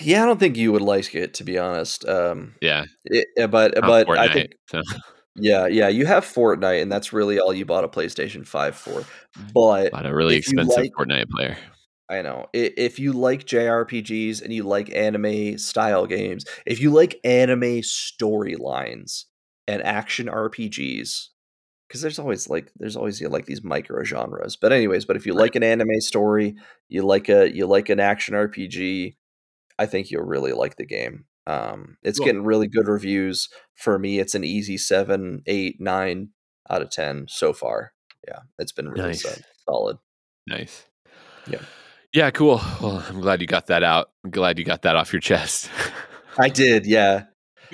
[0.00, 2.06] Yeah, I don't think you would like it to be honest.
[2.08, 2.84] Um, Yeah.
[3.04, 4.82] it, uh, but Not but I think so.
[5.36, 9.04] yeah, yeah, you have Fortnite, and that's really all you bought a PlayStation Five for.
[9.54, 11.56] But a really expensive like- Fortnite player.
[12.10, 17.20] I know if you like JRPGs and you like anime style games, if you like
[17.24, 19.26] anime storylines
[19.68, 21.28] and action RPGs,
[21.88, 24.56] because there's always like there's always you know, like these micro genres.
[24.56, 26.56] But anyways, but if you like an anime story,
[26.88, 29.16] you like a you like an action RPG,
[29.78, 31.26] I think you'll really like the game.
[31.46, 32.26] Um, it's Cool.
[32.26, 33.48] getting really good reviews.
[33.76, 36.30] For me, it's an easy seven, eight, nine
[36.68, 37.92] out of ten so far.
[38.26, 39.42] Yeah, it's been really Nice.
[39.68, 39.98] solid.
[40.46, 40.84] Nice.
[41.48, 41.60] Yeah.
[42.12, 42.60] Yeah, cool.
[42.80, 44.10] Well, I'm glad you got that out.
[44.24, 45.70] I'm glad you got that off your chest.
[46.38, 47.24] I did, yeah.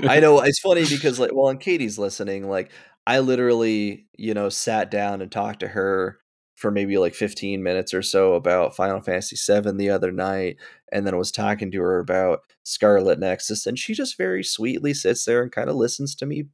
[0.03, 2.70] I know it's funny because like well, and Katie's listening, like
[3.07, 6.18] I literally, you know, sat down and talked to her
[6.57, 10.57] for maybe like 15 minutes or so about Final Fantasy 7 the other night
[10.91, 15.24] and then was talking to her about Scarlet Nexus and she just very sweetly sits
[15.26, 16.47] there and kind of listens to me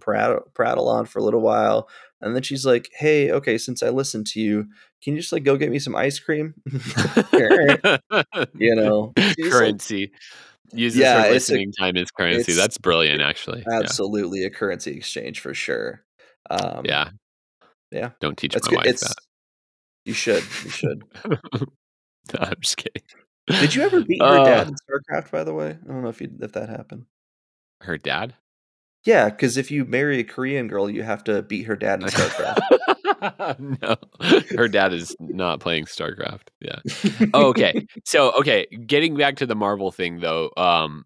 [0.00, 1.88] prattle, prattle on for a little while
[2.24, 4.66] and then she's like, "Hey, okay, since I listened to you,
[5.02, 6.54] can you just like go get me some ice cream?"
[8.54, 10.12] You know, she's like, currency.
[10.72, 12.52] Uses Yeah, her it's a- listening time as currency.
[12.52, 13.62] That's brilliant, actually.
[13.68, 13.78] Yeah.
[13.80, 16.02] absolutely a currency exchange for sure.
[16.50, 17.10] Um, Yeah.
[17.92, 18.10] yeah.
[18.20, 18.76] Don't teach that's my good.
[18.78, 19.14] wife It's
[20.04, 21.04] you should you should.
[22.32, 23.02] No, I'm just kidding.
[23.48, 25.30] Did you ever beat your Uh, dad in StarCraft?
[25.30, 27.04] By the way, I don't know if you if that happened.
[27.82, 28.34] Her dad?
[29.04, 32.08] Yeah, because if you marry a Korean girl, you have to beat her dad in
[32.08, 33.78] StarCraft.
[33.82, 33.96] no,
[34.56, 36.48] her dad is not playing StarCraft.
[36.60, 36.78] Yeah.
[37.34, 37.86] Oh, okay.
[38.04, 41.04] So, okay, getting back to the Marvel thing though, um,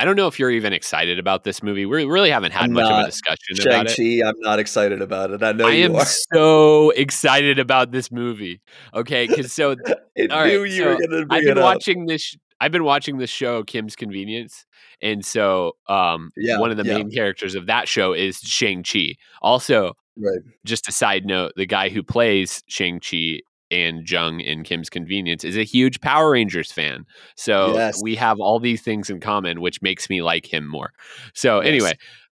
[0.00, 1.84] I don't know if you're even excited about this movie.
[1.84, 4.22] We really haven't had I'm much of a discussion Shang about it.
[4.26, 5.42] I'm not excited about it.
[5.42, 6.06] I know I you am are.
[6.06, 8.62] so excited about this movie.
[8.94, 11.58] Okay, because so I all knew right, you were so going to I've been it
[11.58, 11.64] up.
[11.64, 12.34] watching this.
[12.60, 14.66] I've been watching this show, Kim's Convenience,
[15.00, 16.98] and so um, Yeah, one of the yeah.
[16.98, 19.14] main characters of that show is Shang Chi.
[19.42, 20.40] Also, Right.
[20.66, 23.40] just a side note: the guy who plays Shang Chi
[23.70, 27.06] and Jung in Kim's Convenience is a huge Power Rangers fan.
[27.36, 28.00] So Yes.
[28.02, 30.90] we have all these things in common, which makes me like him more.
[31.34, 31.68] So Yes.
[31.68, 31.92] anyway,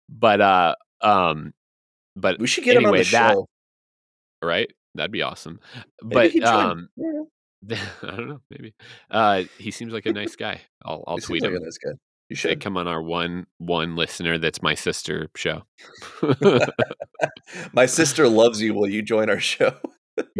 [0.09, 1.53] but uh, um,
[2.15, 3.49] but We should get him on anyway, the that- show.
[4.43, 5.59] right, that'd be awesome.
[6.03, 6.89] Maybe but um.
[6.95, 7.24] Yeah,
[7.72, 8.41] I don't know.
[8.49, 8.74] Maybe
[9.11, 10.61] uh, he seems like a nice guy.
[10.84, 11.57] I'll I'll he seems tweet like him.
[11.57, 11.91] a nice guy.
[12.30, 12.61] You Say, should.
[12.61, 14.38] come on our one one listener.
[14.38, 15.64] That's my sister show.
[17.74, 18.74] My sister loves you.
[18.74, 19.74] Will you join our show?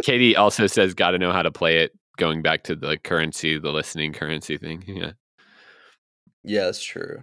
[0.02, 3.58] Katie also says, "Got to know how to play it." Going back to the currency,
[3.58, 4.84] the listening currency thing.
[4.86, 5.12] Yeah,
[6.44, 7.22] yeah, that's true.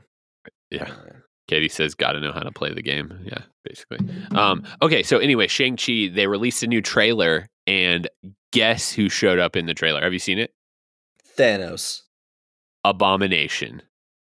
[0.69, 0.83] yeah.
[0.91, 1.13] Uh,
[1.47, 3.99] Katie says, "Got to know how to play the game." Yeah, basically.
[4.35, 6.09] Um, okay, so anyway, Shang Chi.
[6.13, 8.07] They released a new trailer, and
[8.51, 10.01] guess who showed up in the trailer?
[10.01, 10.53] Have you seen it?
[11.37, 12.01] Thanos.
[12.83, 13.81] Abomination.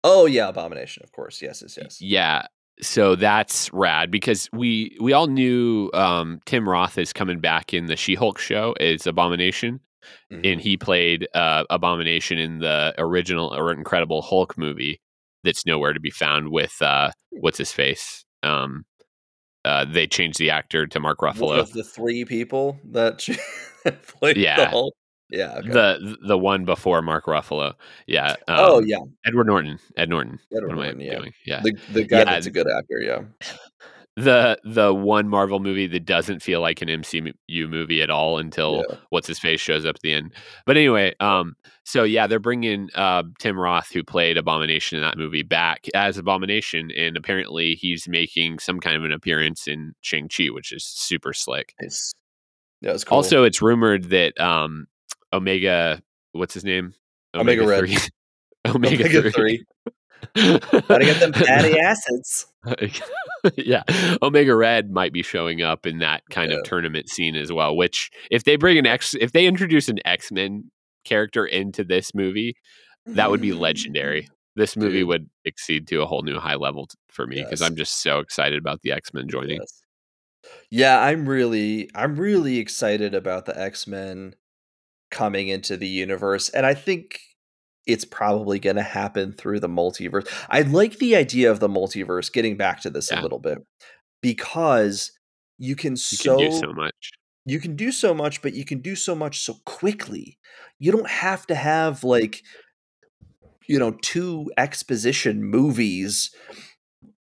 [0.03, 1.01] Oh yeah, Abomination.
[1.03, 1.41] Of course.
[1.41, 2.01] Yes, yes, yes.
[2.01, 2.47] Yeah.
[2.81, 7.85] So that's rad because we we all knew um, Tim Roth is coming back in
[7.85, 9.79] the She-Hulk show as Abomination,
[10.31, 10.51] Mhm.
[10.53, 14.99] and he played uh, Abomination in the original or Incredible Hulk movie.
[15.43, 18.25] That's nowhere to be found with uh, what's his face.
[18.43, 18.85] Um,
[19.63, 21.59] uh, they changed the actor to Mark One Ruffalo.
[21.59, 23.25] of the three people that
[24.19, 24.69] played the Yeah.
[24.69, 24.93] Hulk.
[25.29, 25.55] Yeah.
[25.57, 25.69] Okay.
[25.69, 27.73] The the one before Mark Ruffalo,
[28.07, 28.31] yeah.
[28.47, 29.79] Um, oh yeah, Edward Norton.
[29.97, 30.37] Ed Norton.
[30.55, 31.17] Edward what am Norton, I yeah.
[31.17, 31.33] doing?
[31.45, 31.61] Yeah.
[31.63, 32.99] the the guy Yeah, that's a good actor.
[33.01, 33.21] Yeah.
[34.15, 37.33] the the one Marvel movie that doesn't feel like an MCU
[37.67, 38.97] movie at all until Yeah.
[39.09, 40.33] what's his face shows up at the end.
[40.67, 45.17] But anyway, um, so yeah, they're bringing uh, Tim Roth, who played Abomination in that
[45.17, 50.29] movie, back as Abomination, and apparently he's making some kind of an appearance in Shang
[50.29, 51.73] Chi, which is super slick.
[51.79, 52.13] It's
[52.83, 53.15] yeah, it's cool.
[53.17, 54.87] Also, it's rumored that um,
[55.31, 56.01] Omega,
[56.33, 56.93] what's his name?
[57.33, 57.79] Omega Red.
[57.87, 57.97] 3.
[58.67, 59.31] Omega, Omega 3.
[59.31, 59.65] three.
[60.35, 62.45] Gotta get them fatty acids.
[63.57, 63.83] yeah,
[64.21, 66.59] Omega Red might be showing up in that kind Yeah.
[66.59, 67.75] of tournament scene as well.
[67.75, 70.71] Which, if they bring an X, if they introduce an X Men
[71.03, 72.55] character into this movie,
[73.05, 74.29] that would be legendary.
[74.55, 75.07] This movie Dude.
[75.09, 77.69] would exceed to a whole new high level t- for me because Yes.
[77.69, 79.59] I'm just so excited about the X Men joining.
[79.59, 79.82] Yes.
[80.69, 84.35] Yeah, I'm really I'm really excited about the X-Men
[85.11, 87.19] coming into the universe and I think
[87.85, 90.27] it's probably going to happen through the multiverse.
[90.49, 93.19] I like the idea of the multiverse getting back to this Yeah.
[93.19, 93.57] a little bit
[94.21, 95.11] because
[95.57, 97.11] you can You so, can do so much.
[97.45, 100.39] you can do so much but you can do so much so quickly.
[100.79, 102.41] You don't have to have like
[103.67, 106.35] you know, two exposition movies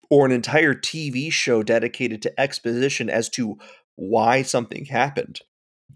[0.09, 3.57] or an entire TV show dedicated to exposition as to
[3.95, 5.41] why something happened.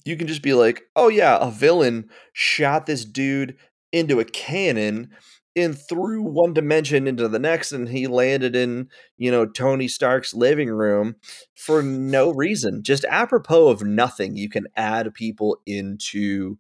[0.05, 3.55] You can just be like, "Oh yeah, a villain shot this dude
[3.91, 5.09] into a cannon
[5.55, 10.34] and threw one dimension into the next and he landed in you know tony stark's
[10.34, 11.16] living room
[11.55, 16.57] for no reason just apropos of nothing you can add people into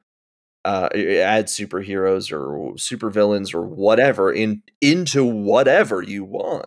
[0.65, 6.65] uh add superheroes or supervillains or whatever in into whatever you want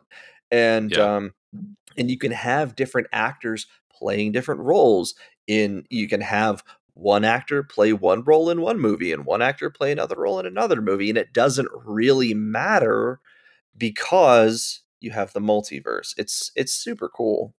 [0.50, 1.16] and Yeah.
[1.16, 1.34] um
[1.96, 5.14] and you can have different actors playing different roles
[5.46, 6.62] in you can have
[6.94, 10.46] one actor play one role in one movie and one actor play another role in
[10.46, 13.20] another movie and it doesn't really matter
[13.76, 17.54] because you have the multiverse it's it's super cool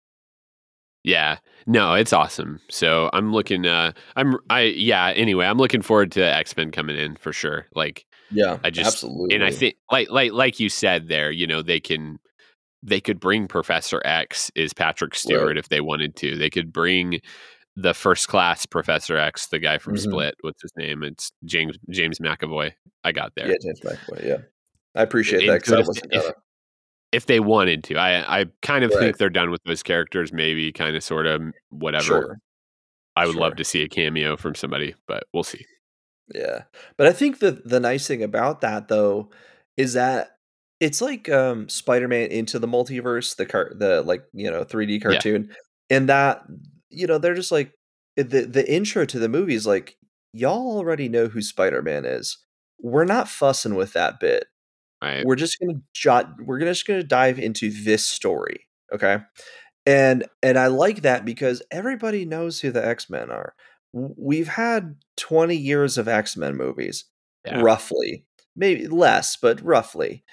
[1.04, 1.38] Yeah.
[1.66, 2.60] No, it's awesome.
[2.70, 7.16] So I'm looking uh I'm I yeah, anyway, I'm looking forward to X-Men coming in
[7.16, 7.68] for sure.
[7.76, 11.48] Like yeah I just- absolutely and I think like like like you said there, you
[11.48, 12.20] know, they can
[12.84, 15.58] they could bring Professor X is Patrick Stewart Right.
[15.58, 16.36] if they wanted to.
[16.38, 17.20] They could bring
[17.76, 20.00] the first class Professor X, the guy from Mhm.
[20.00, 20.36] Split.
[20.42, 21.04] What's his name?
[21.04, 22.74] It's James James McAvoy.
[23.04, 23.48] I got there.
[23.50, 24.38] yeah James McAvoy, yeah
[24.96, 26.34] i appreciate that because if- wasn't if-
[27.14, 27.96] If they wanted to.
[27.96, 29.00] I I kind of Right.
[29.00, 32.04] think they're done with those characters, maybe kind of sort of whatever.
[32.04, 32.38] sure
[33.16, 35.66] I would love to see a cameo from somebody, but we'll see.
[36.36, 36.64] Yeah.
[36.98, 39.32] But I think the the nice thing about that though
[39.78, 40.37] is that
[40.80, 45.50] it's like um Spider-Man into the multiverse, the car the like, you know, 3D cartoon.
[45.90, 46.44] And that
[46.90, 47.74] you know, they're just like
[48.16, 49.98] the the intro to the movie is like
[50.34, 52.38] y'all already know who Spider-Man is.
[52.80, 54.46] We're not fussing with that bit.
[55.02, 55.26] Right.
[55.26, 59.20] We're just going to jot we're gonna, just to dive into this story, okay?
[59.86, 63.54] And and I like that because everybody knows who the X-Men are.
[63.94, 67.06] We've had 20 years of X-Men movies
[67.46, 67.62] Yeah.
[67.62, 68.26] roughly
[68.56, 70.24] maybe less but roughly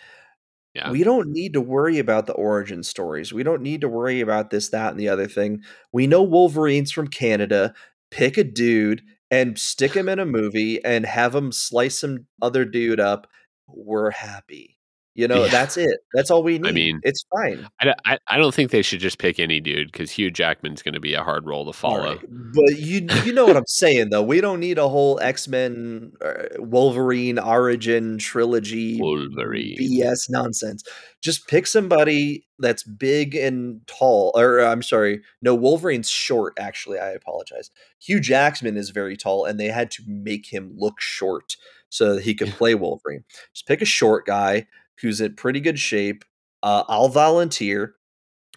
[0.75, 0.91] Yeah.
[0.91, 3.33] we don't need to worry about the origin stories.
[3.33, 5.62] We don't need to worry about this that and the other thing.
[5.93, 7.75] We know wolverine's from canada.
[8.11, 12.64] Pick a dude and stick him in a movie and have him slice some other
[12.64, 13.29] dude up.
[13.68, 14.74] We're happy
[15.14, 15.50] you know Yeah.
[15.50, 18.54] that's it that's all we need I mean, it's fine I, don't- I, I don't
[18.54, 21.46] think they should just pick any dude because Hugh Jackman's going to be a hard
[21.46, 22.04] role to follow.
[22.16, 22.20] right.
[22.54, 24.22] But you you know what I'm saying though.
[24.22, 29.76] We don't need a whole X Men uh, Wolverine origin trilogy Wolverine.
[29.78, 30.82] BS nonsense.
[31.22, 34.32] Just pick somebody that's big and tall.
[34.36, 36.54] Or I'm sorry, no Wolverine's short.
[36.58, 37.70] Actually, I apologize.
[38.00, 41.56] Hugh Jackman is very tall, and they had to make him look short
[41.88, 43.24] so that he could play Wolverine.
[43.54, 44.66] Just pick a short guy
[45.01, 46.24] who's in pretty good shape.
[46.62, 47.95] Uh, I'll volunteer,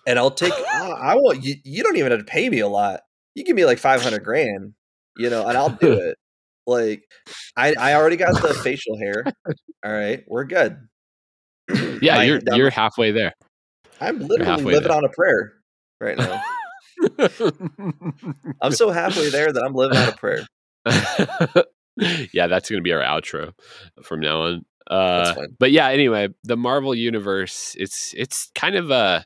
[0.06, 0.54] and I'll take.
[0.74, 1.56] I, I want you.
[1.64, 3.02] You don't even have to pay me a lot.
[3.36, 4.74] You give me like five hundred grand,
[5.18, 6.18] you know, and I'll do it.
[6.66, 7.04] Like,
[7.56, 9.24] I I already got the facial hair.
[9.86, 10.78] All right, we're good.
[12.00, 13.34] Yeah, you're you're halfway there.
[14.00, 14.98] I'm literally living there.
[14.98, 15.54] on a prayer
[16.00, 16.42] right now.
[18.62, 20.46] I'm so halfway there that I'm living on a prayer.
[22.32, 23.54] yeah, that's going to be our outro
[24.04, 24.66] from now on.
[24.90, 29.22] Uh, but yeah, anyway, the Marvel universe, it's it's kind of uh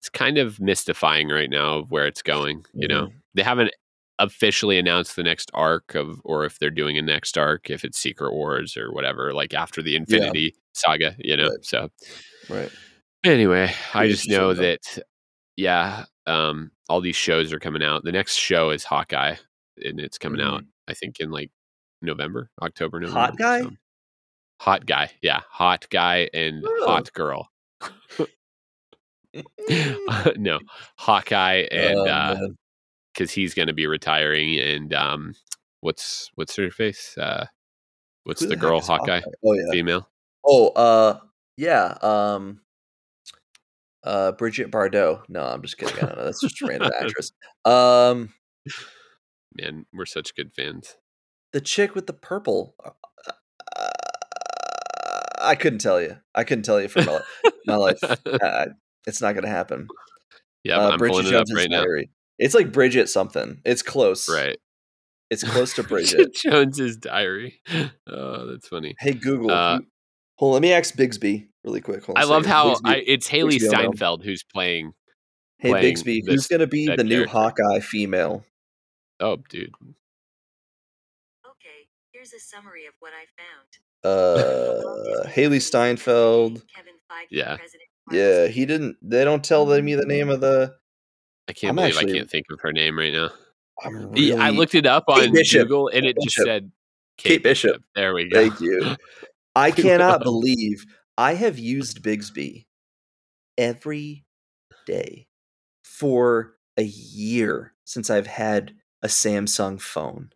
[0.00, 2.64] it's kind of mystifying right now of where it's going.
[2.74, 3.12] You know, Mhm.
[3.34, 3.70] they haven't
[4.18, 7.98] officially announced the next arc of, or if they're doing a next arc, if it's
[7.98, 11.14] Secret Wars or whatever, like after the Infinity Saga.
[11.18, 11.64] You know, Right.
[11.64, 11.90] so
[12.50, 12.70] Right.
[13.24, 14.98] Anyway, I just know that
[15.56, 18.04] yeah, um, all these shows are coming out.
[18.04, 19.36] The next show is Hawkeye,
[19.84, 21.50] and it's coming out I think in like
[22.02, 23.18] November, October, November.
[23.20, 23.26] Mm-hmm.
[23.30, 23.62] Hot guy?
[23.62, 23.70] so-
[24.60, 26.86] Hot guy, yeah, hot guy and Oh.
[26.86, 27.48] hot girl.
[30.36, 30.58] no,
[30.98, 32.38] Hawkeye and Oh, uh
[33.12, 35.34] because he's going to be retiring, and um,
[35.80, 37.16] what's what's her face?
[37.18, 37.46] Uh,
[38.24, 39.20] what's Who the heck girl is Hawkeye?
[39.44, 39.70] Oh yeah.
[39.72, 40.08] Female.
[40.44, 41.18] Oh, uh,
[41.56, 41.96] yeah.
[42.02, 42.60] Um,
[44.04, 45.22] uh, Bridget Bardot.
[45.28, 45.96] No, I'm just kidding.
[45.96, 46.24] I don't know.
[46.24, 47.32] That's just a random actress.
[47.64, 48.32] Um,
[49.60, 50.96] Man, we're such good fans.
[51.52, 52.74] the chick with the purple.
[55.40, 56.16] I couldn't tell you.
[56.34, 57.20] I couldn't tell you for my,
[57.66, 57.98] my life.
[58.26, 58.66] Uh,
[59.06, 59.88] it's not going to happen.
[60.62, 61.80] Yeah, uh, I'm Bridget pulling it up Jones's right now.
[61.80, 62.10] Diary.
[62.38, 63.60] It's like Bridget something.
[63.64, 64.28] It's close.
[64.28, 64.56] Right.
[65.30, 66.34] It's close to Bridget Bridget.
[66.34, 67.60] Jones's diary.
[68.12, 68.96] Oh, that's funny.
[68.98, 69.50] hey Google.
[69.52, 69.78] Uh,
[70.36, 72.04] hold on, let me ask Bixby really quick.
[72.04, 73.68] Hold on love how I, it's Hailee Bixby.
[73.68, 74.92] Steinfeld who's playing.
[75.58, 77.24] hey playing Bixby, this who's going to be said the new.
[77.26, 78.44] Hawkeye female?
[79.20, 79.70] Oh, dude.
[81.46, 83.68] Okay, here's a summary of what I found.
[84.02, 84.80] Uh,
[85.26, 86.62] Hailee Steinfeld.
[87.30, 87.58] Yeah.
[88.10, 88.96] Yeah, he didn't.
[89.02, 90.74] They don't tell me the name of the.
[91.48, 93.30] I can't I'm believe I can't think of her name right now.
[93.82, 96.70] I'm Yeah, I looked it up on Google and it just said
[97.16, 97.82] Kate Bishop.
[97.94, 98.48] There we go.
[98.48, 98.96] Thank you.
[99.54, 100.84] I cannot believe
[101.16, 102.66] I have used Bixby
[103.58, 104.24] every
[104.86, 105.28] day
[105.82, 110.30] for a year since I've had a Samsung phone.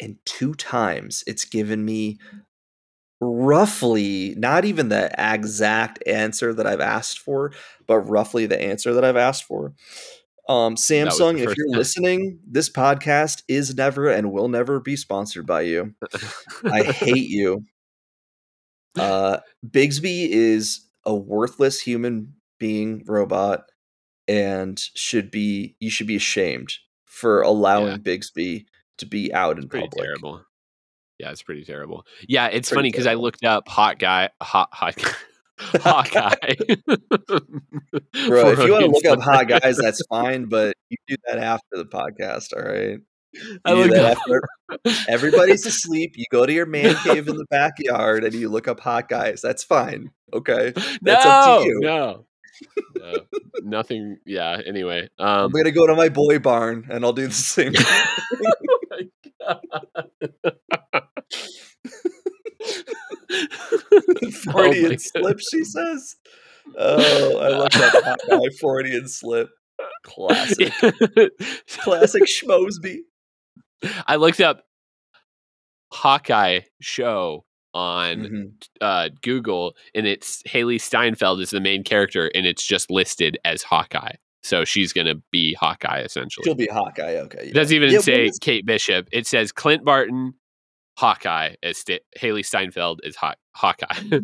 [0.00, 2.18] And two times it's given me
[3.20, 7.52] roughly not even the exact answer that I've asked for,
[7.86, 9.74] but roughly the answer that I've asked for.
[10.48, 11.78] Um, Samsung, if you're time.
[11.78, 15.94] listening, this podcast is never and will never be sponsored by you.
[16.64, 17.64] I hate you.
[18.98, 19.38] Uh,
[19.70, 23.70] Bixby is a worthless human being robot
[24.26, 27.96] and should be you should be ashamed for allowing Yeah.
[27.98, 28.66] Bixby
[28.98, 30.04] to be out in pretty public.
[30.04, 30.42] terrible.
[31.18, 32.06] Yeah, it's pretty terrible.
[32.28, 34.94] Yeah, it's Pretty funny because I looked up hot guy, hot hot
[35.58, 36.30] Hawkeye.
[38.28, 41.38] Bro, if you want to look up hot guys, that's fine, but you do that
[41.38, 43.00] after the podcast, all right?
[43.64, 44.18] I You do looked that up.
[44.18, 44.42] after
[45.08, 46.14] everybody's asleep.
[46.16, 49.42] You go to your man cave in the backyard and you look up hot guys.
[49.42, 50.10] That's fine.
[50.32, 50.72] Okay.
[51.02, 51.80] That's no, up to you.
[51.80, 52.24] no,
[52.96, 53.14] no,
[53.62, 54.18] nothing.
[54.24, 54.60] Yeah.
[54.66, 57.74] Anyway, I'm um, gonna go to my boy barn and I'll do the same.
[64.42, 66.16] Freudian my slip, she says.
[66.76, 69.48] Oh, I love that hot guy Freudian slip.
[70.04, 70.72] Classic.
[71.68, 72.98] Classic Schmosby.
[74.06, 74.64] I looked up
[75.92, 78.52] Hawkeye show on Mhm.
[78.80, 83.62] uh, Google, and it's Hailee Steinfeld is the main character, and it's just listed as
[83.62, 84.14] Hawkeye.
[84.42, 86.44] So she's gonna be Hawkeye essentially.
[86.44, 87.16] She'll be Hawkeye.
[87.18, 87.48] Okay.
[87.48, 89.08] It doesn't even Yeah, say Kate Bishop.
[89.12, 90.34] It says Clint Barton,
[90.98, 93.86] Hawkeye, as Sta- Hailee Steinfeld is Haw- Hawkeye.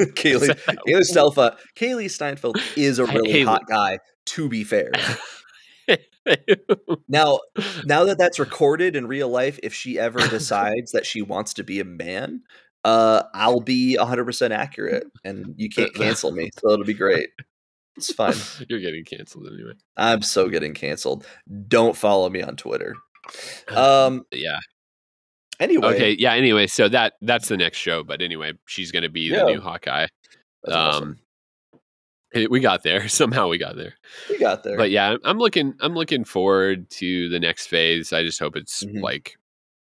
[0.00, 1.56] Kaylee, Kaylee Steinfeld.
[1.76, 3.44] Kaylee Steinfeld is a really Hailee.
[3.44, 3.98] hot guy.
[4.24, 4.90] To be fair,
[7.08, 7.40] now
[7.84, 11.64] now that that's recorded in real life, if she ever decides that she wants to
[11.64, 12.40] be a man,
[12.84, 17.28] uh, I'll be 100 percent accurate, and you can't cancel me, so it'll be great.
[17.96, 18.34] It's fine.
[18.68, 19.72] You're getting canceled anyway.
[19.96, 21.26] I'm so getting canceled.
[21.68, 22.94] Don't follow me on Twitter.
[23.68, 24.24] Um.
[24.32, 24.58] yeah.
[25.60, 25.94] Anyway.
[25.94, 26.16] Okay.
[26.18, 26.32] Yeah.
[26.34, 28.02] Anyway, so that that's the next show.
[28.02, 29.44] But anyway, she's gonna be Yeah.
[29.44, 30.06] the new Hawkeye.
[30.64, 31.08] That's awesome.
[31.08, 31.80] Um,
[32.34, 33.48] it- we got there somehow.
[33.48, 33.94] We got there.
[34.30, 34.76] We got there.
[34.76, 35.74] But yeah, I'm- looking.
[35.80, 38.12] I'm looking forward to the next phase.
[38.12, 39.02] I just hope it's Mhm.
[39.02, 39.36] like.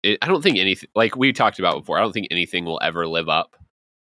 [0.03, 1.97] It, I don't think anything like we talked about before.
[1.97, 3.55] I don't think anything will ever live up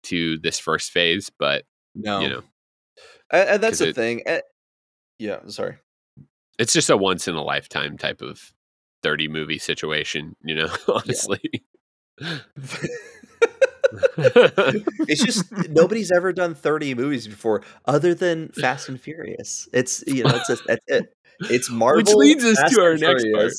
[0.04, 1.30] to this first phase.
[1.30, 2.22] But no.
[2.22, 2.44] you know,
[3.30, 4.22] and, and that's the it- thing.
[4.26, 4.40] Eh,
[5.20, 5.40] yeah.
[5.48, 5.76] Sorry.
[6.58, 8.54] it's just a once in a lifetime type of
[9.04, 10.36] 30 movie situation.
[10.44, 11.42] You know, honestly.
[15.08, 19.68] it's just nobody's ever done 30 movies before other than Fast and Furious.
[19.74, 21.14] It's you know, it's just, that's it.
[21.42, 21.98] It's Marvel.
[22.04, 23.52] Which leads us Fast to our next part.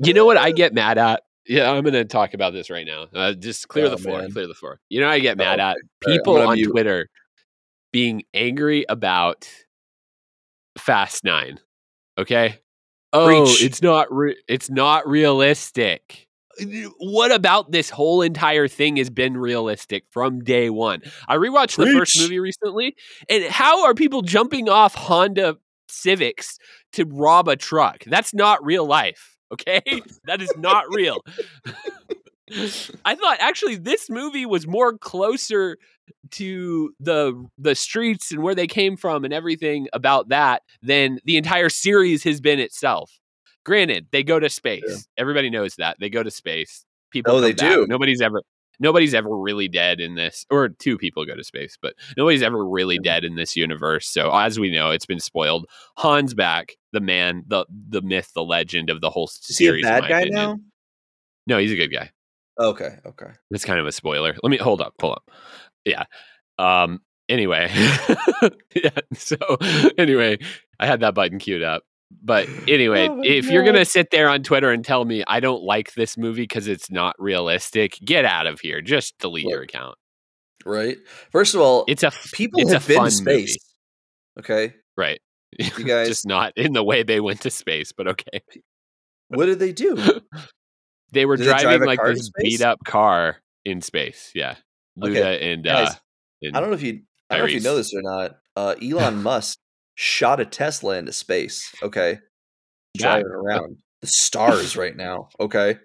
[0.00, 1.22] You know what I get mad at?
[1.46, 3.06] Yeah, I'm going to talk about this right now.
[3.14, 4.18] Uh, just clear Oh, the floor.
[4.20, 4.30] man.
[4.32, 4.80] Clear the floor.
[4.90, 6.70] You know, what I get mad Oh, at right, people I'm on mute.
[6.70, 7.08] Twitter
[7.92, 9.48] being angry about
[10.76, 11.58] Fast Nine.
[12.18, 12.58] Okay.
[13.12, 13.62] Oh, Preach.
[13.62, 14.12] it's not.
[14.12, 16.26] Re- it's not realistic.
[16.98, 21.02] What about this whole entire thing has been realistic from day one?
[21.28, 22.96] I rewatched the first movie recently,
[23.28, 25.56] and how are people jumping off Honda
[25.88, 26.58] Civics
[26.94, 28.04] to rob a truck?
[28.04, 29.36] That's not real life.
[29.52, 29.80] Okay,
[30.24, 31.20] that is not real.
[33.04, 35.76] I thought actually this movie was more closer
[36.32, 41.36] to the the streets and where they came from and everything about that than the
[41.36, 43.18] entire series has been itself.
[43.64, 44.82] Granted, they go to space.
[44.86, 44.96] Yeah.
[45.18, 46.84] Everybody knows that they go to space.
[47.10, 47.70] People, Oh, they back.
[47.72, 47.86] do.
[47.86, 48.42] Nobody's ever
[48.80, 52.64] nobody's ever really dead in this, or two people go to space, but nobody's ever
[52.64, 54.08] really dead in this universe.
[54.08, 55.66] So as we know, it's been spoiled.
[55.98, 59.68] Han's back, the man, the the myth, the legend of the whole Is he a
[59.68, 59.84] series.
[59.84, 60.34] bad guy opinion.
[60.34, 60.58] now?
[61.46, 62.10] No, he's a good guy.
[62.60, 63.30] Okay, okay.
[63.50, 64.34] That's kind of a spoiler.
[64.42, 65.30] Let me hold up, pull up.
[65.88, 66.04] Yeah.
[66.58, 67.00] Um.
[67.28, 67.70] Anyway.
[68.74, 68.90] yeah.
[69.14, 69.36] So
[69.98, 70.38] anyway,
[70.80, 71.82] I had that button queued up.
[72.22, 75.62] But anyway, Oh if you're gonna sit there on Twitter and tell me I don't
[75.62, 78.80] like this movie because it's not realistic, get out of here.
[78.80, 79.96] Just delete your account.
[80.64, 80.96] Right.
[81.30, 83.58] First of all, It's a people it's have a been to space.
[84.36, 84.40] movie.
[84.40, 84.74] Okay.
[84.96, 85.20] right?
[85.58, 88.40] You guys- just not in the way they went to space, but okay.
[89.28, 89.96] What did they do?
[91.12, 93.36] They were Did they drive driving a like this beat up car
[93.66, 94.30] in space.
[94.34, 94.56] Yeah,
[95.00, 95.94] Luda Okay, and guys, uh,
[96.42, 98.36] and I don't know if you I don't know if you know this or not.
[98.56, 99.58] Uh, Elon Musk
[99.94, 101.74] shot a Tesla into space.
[101.82, 102.18] Okay.
[102.94, 103.02] Yeah.
[103.02, 105.28] Driving around the stars right now.
[105.40, 105.76] Okay.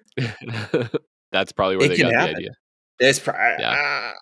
[1.31, 2.33] That's probably where It they got happen.
[2.33, 2.49] the idea.
[2.99, 4.13] It's pro- uh,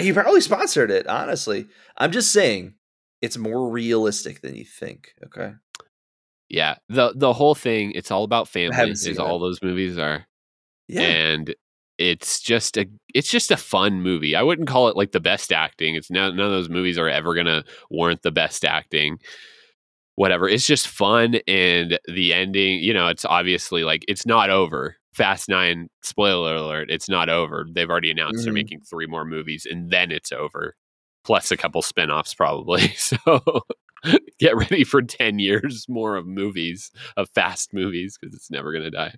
[0.00, 1.66] he probably sponsored it, honestly.
[1.96, 2.74] I'm just saying
[3.22, 5.12] it's more realistic than you think.
[5.26, 5.52] Okay.
[6.48, 7.92] Yeah, the the whole thing.
[7.92, 8.90] It's all about family.
[8.90, 10.26] Is all those movies are,
[10.88, 11.02] Yeah.
[11.02, 11.54] and
[11.98, 14.36] it's just a it's just a fun movie.
[14.36, 15.94] I wouldn't call it like the best acting.
[15.94, 19.18] It's none, none of those movies are ever gonna warrant the best acting.
[20.16, 20.48] Whatever.
[20.48, 24.96] It's just fun and the ending, you know, it's obviously like it's not over.
[25.14, 27.66] Fast Nine, spoiler alert, it's not over.
[27.70, 28.56] They've already announced they're Mhm.
[28.56, 30.74] making three more movies and then it's over.
[31.24, 32.94] Plus a couple spin-offs probably.
[32.96, 33.62] So
[34.38, 38.90] get ready for 10 years more of movies, of fast movies, because it's never gonna
[38.90, 39.14] die.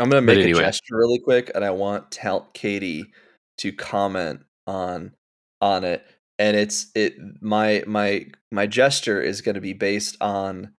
[0.00, 0.60] I'm gonna make anyway.
[0.60, 3.12] a gesture really quick, and I want Tal Katie
[3.58, 5.12] to comment on
[5.60, 6.04] on it.
[6.38, 10.72] And it's it my my my gesture is gonna be based on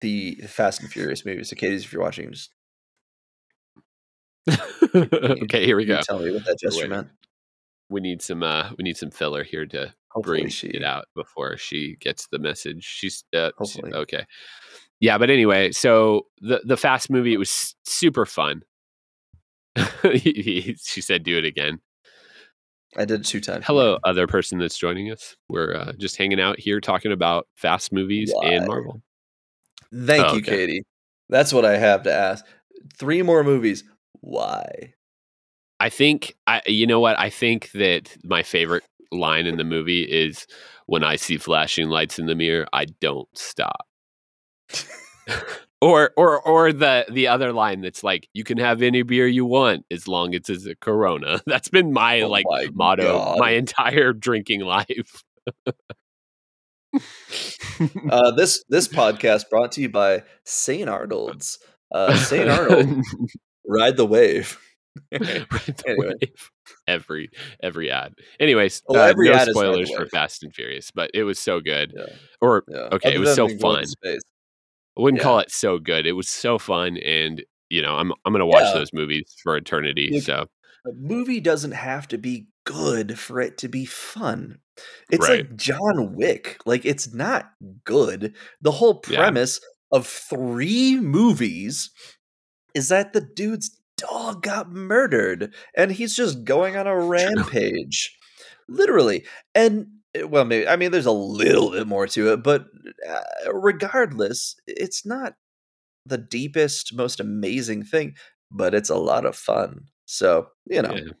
[0.00, 1.50] the Fast and Furious movies.
[1.50, 2.50] So, Katie's, if you're watching, just
[4.94, 6.00] okay, here we go.
[6.00, 7.08] tell me what that gesture meant.
[7.90, 11.06] We need some uh we need some filler here to Hopefully, bring she it out
[11.14, 12.82] before she gets the message.
[12.82, 14.24] She's uh, she- okay.
[15.00, 18.62] Yeah, but anyway, so the the fast movie it was super fun.
[20.12, 21.80] she said, "Do it again."
[22.96, 23.64] I did it two times.
[23.66, 25.36] Hello, other person that's joining us.
[25.48, 29.02] We're uh, just hanging out here talking about fast movies and Marvel.
[29.94, 30.56] Thank Oh, you, okay.
[30.56, 30.82] Katie.
[31.28, 32.44] That's what I have to ask.
[32.98, 33.84] Three more movies.
[34.20, 34.94] Why?
[35.80, 37.18] I think I you know what?
[37.18, 40.46] I think that my favorite line in the movie is
[40.86, 43.87] when I see flashing lights in the mirror, I don't stop.
[45.80, 49.44] or or or the the other line that's like you can have any beer you
[49.44, 51.40] want as long as it's a corona.
[51.46, 53.38] That's been my Oh like my motto God.
[53.38, 55.22] my entire drinking life.
[58.10, 60.88] Uh, this this podcast brought to you by St.
[60.88, 61.58] Arnold's.
[61.92, 62.48] Uh, St.
[62.48, 63.02] Arnold,
[63.66, 64.58] ride the wave.
[65.12, 66.12] Ride the Anyway.
[66.20, 66.50] wave.
[66.86, 67.30] Every
[67.62, 68.14] every ad.
[68.40, 71.10] Anyways, Oh, uh, every no ad is Ride the spoilers for Fast and Furious, but
[71.14, 71.92] it was so good.
[71.96, 72.06] Yeah,
[72.40, 72.88] Or yeah.
[72.92, 73.84] Okay, it was so fun.
[74.98, 75.24] I wouldn't Yeah.
[75.24, 76.06] call it so good.
[76.06, 78.74] It was so fun, and you know, I'm I'm gonna watch Yeah.
[78.78, 80.20] those movies for eternity.
[80.20, 80.46] So
[80.86, 84.58] A movie doesn't have to be good for it to be fun.
[85.10, 85.40] It's Right.
[85.48, 86.58] like John Wick.
[86.66, 87.50] Like it's not
[87.84, 88.34] good.
[88.60, 89.18] The whole Yeah.
[89.18, 89.60] premise
[89.92, 91.90] of three movies
[92.74, 98.16] is that the dude's dog got murdered and he's just going on a rampage.
[98.68, 99.26] Literally.
[99.54, 99.86] And
[100.24, 102.66] well, maybe I mean there's a little bit more to it, but
[103.08, 105.34] uh, regardless, it's not
[106.06, 108.14] the deepest, most amazing thing,
[108.50, 109.86] but it's a lot of fun.
[110.06, 111.12] So, you know, yeah.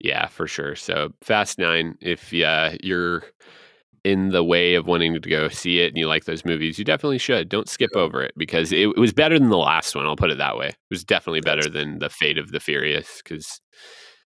[0.00, 0.74] yeah, for sure.
[0.74, 3.22] So Fast Nine, if uh, you're
[4.04, 6.84] in the way of wanting to go see it and you like those movies, you
[6.84, 7.48] definitely should.
[7.48, 10.06] Don't skip over it because it, it was better than the last one.
[10.06, 10.68] I'll put it that way.
[10.68, 13.60] It was definitely better than the Fate of the Furious because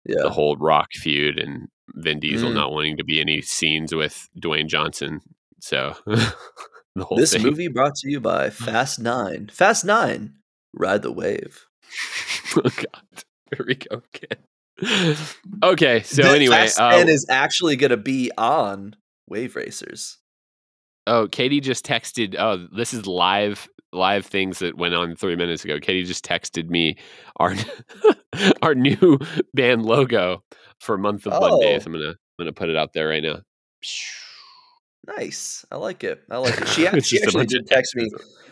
[0.05, 0.23] yeah.
[0.23, 2.55] the whole Rock feud and Vin Diesel Mm.
[2.55, 5.21] not wanting to be any scenes with Dwayne Johnson.
[5.61, 7.43] So the whole This thing.
[7.43, 9.49] movie brought to you by Fast Nine.
[9.53, 10.35] Fast Nine,
[10.75, 11.67] ride the wave.
[12.57, 13.25] oh God,
[13.57, 15.17] here we go again.
[15.63, 18.95] Okay, so Th- anyway, Fast uh, 10 is actually going to be on
[19.29, 20.19] Wave Racers.
[21.07, 22.35] oh, Katie just texted.
[22.39, 25.79] Oh, this is live live things that went on three minutes ago.
[25.81, 26.97] Katie just texted me
[27.37, 27.55] our
[28.63, 29.19] our new
[29.55, 30.43] band logo
[30.81, 31.83] for a month of Mondays.
[31.83, 31.87] Oh.
[31.87, 33.41] I'm gonna I'm gonna put it out there right now.
[35.07, 35.65] Nice.
[35.71, 36.23] I like it.
[36.31, 36.69] I like it.
[36.69, 38.09] She, ac- It's she actually did text me.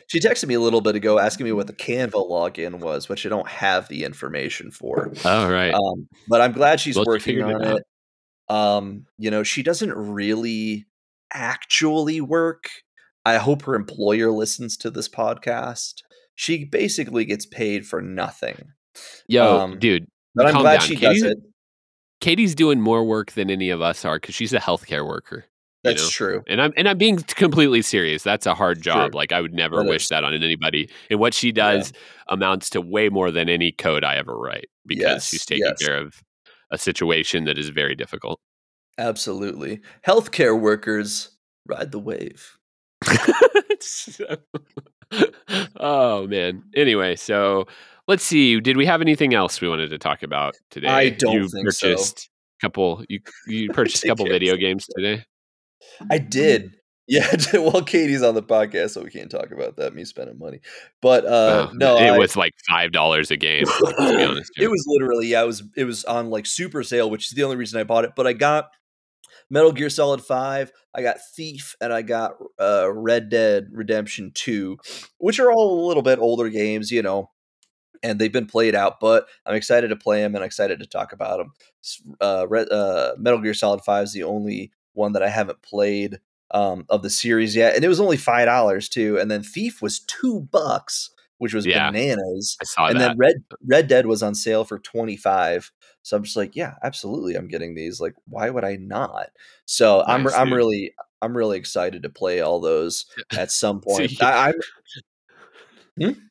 [0.06, 3.24] She texted me a little bit ago asking me what the Canva login was, which
[3.26, 5.12] I don't have the information for.
[5.24, 5.72] All right.
[5.74, 7.82] Um, but I'm glad she's Well, working figured it on it.
[8.48, 10.84] Um, you know, she doesn't really
[11.32, 12.68] actually work.
[13.24, 16.02] I hope her employer listens to this podcast.
[16.34, 18.72] She basically gets paid for nothing.
[19.26, 20.86] Yo, um, dude, But I'm glad down.
[20.88, 21.38] she Katie's, does it.
[22.24, 25.44] Katie's doing more work than any of us are because she's a healthcare worker.
[25.82, 26.08] That's know?
[26.08, 26.42] true.
[26.48, 28.22] And I'm and I'm being completely serious.
[28.22, 29.10] That's a hard job.
[29.10, 29.18] True.
[29.18, 30.08] Like I would never That wish is.
[30.08, 30.88] that on anybody.
[31.10, 31.92] And what she does
[32.28, 35.82] amounts to way more than any code I ever write because Yes, she's taking yes.
[35.82, 36.22] care of
[36.70, 38.40] a situation that is very difficult.
[38.96, 39.82] Absolutely.
[40.06, 41.28] Healthcare workers
[41.66, 42.56] ride the wave.
[43.80, 44.38] So-
[45.76, 46.62] oh man.
[46.74, 47.66] Anyway, so
[48.08, 48.60] let's see.
[48.60, 50.88] Did we have anything else we wanted to talk about today?
[50.88, 51.88] I don't you think so.
[51.88, 55.24] purchased a couple you you purchased a couple video games today.
[56.10, 56.76] I did.
[57.06, 59.94] Yeah, well, Katie's on the podcast, so we can't talk about that.
[59.94, 60.60] Me spending money,
[61.02, 63.66] but uh, Oh, no, it I- was like five dollars a game.
[63.66, 67.10] To be honest, it was literally yeah, it was it was on like super sale,
[67.10, 68.12] which is the only reason I bought it.
[68.16, 68.70] But I got
[69.50, 74.78] Metal Gear Solid Five, I got Thief, and I got uh, Red Dead Redemption Two,
[75.18, 77.28] which are all a little bit older games, you know,
[78.04, 79.00] and they've been played out.
[79.00, 81.52] But I'm excited to play them and excited to talk about them.
[82.20, 86.20] Uh, Red, uh, Metal Gear Solid Five is the only one that I haven't played
[86.52, 89.18] um, of the series yet, and it was only five dollars too.
[89.18, 91.10] And then Thief was two bucks.
[91.38, 91.90] which was Yeah.
[91.90, 92.56] bananas.
[92.62, 93.08] I saw and that.
[93.08, 95.72] then Red Red Dead was on sale for 25.
[96.02, 98.00] So I'm just like, yeah, absolutely I'm getting these.
[98.00, 99.30] Like why would I not?
[99.66, 100.56] So I'm Nice, I'm dude.
[100.56, 103.06] really I'm really excited to play all those
[103.36, 104.12] at some So point.
[104.12, 104.52] you- I,
[105.98, 106.16] I'm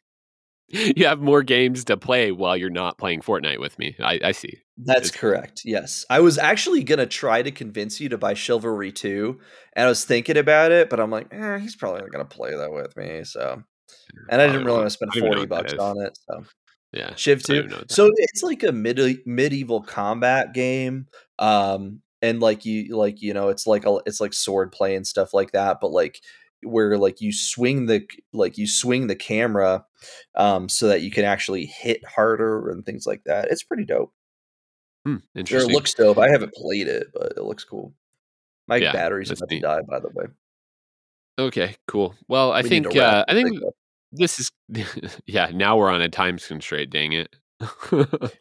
[0.95, 3.95] you have more games to play while you're not playing Fortnite with me.
[4.01, 4.57] I, I see.
[4.77, 5.61] That's It's- correct.
[5.65, 6.05] Yes.
[6.09, 9.39] I was actually going to try to convince you to buy Chivalry 2,
[9.75, 12.35] and I was thinking about it, but I'm like, eh, he's probably not going to
[12.35, 13.23] play that with me.
[13.23, 13.61] So,
[14.29, 15.83] and I didn't really want to spend I don't even 40 know what that bucks
[15.83, 16.17] on it.
[16.29, 16.43] So,
[16.91, 17.13] Yeah.
[17.15, 17.75] Chiv I don't 2.
[17.75, 21.05] know So, it's like a mid- medieval combat game.
[21.39, 25.05] Um, and like you, like, you know, it's like, a, it's like sword play and
[25.05, 26.19] stuff like that, but like,
[26.65, 29.85] where like you swing the like you swing the camera
[30.35, 34.13] um so that you can actually hit harder and things like that it's pretty dope
[35.05, 36.17] Hmm, Sure, it looks dope.
[36.17, 37.93] I haven't played it, but it looks cool.
[38.67, 40.25] My Yeah, battery's about to die, by the way.
[41.37, 42.15] okay, cool.
[42.27, 43.59] Well, I We think uh, I think
[44.11, 44.51] this is
[45.25, 45.51] yeah.
[45.53, 46.89] Now we're on a time constraint.
[46.91, 47.35] Dang it.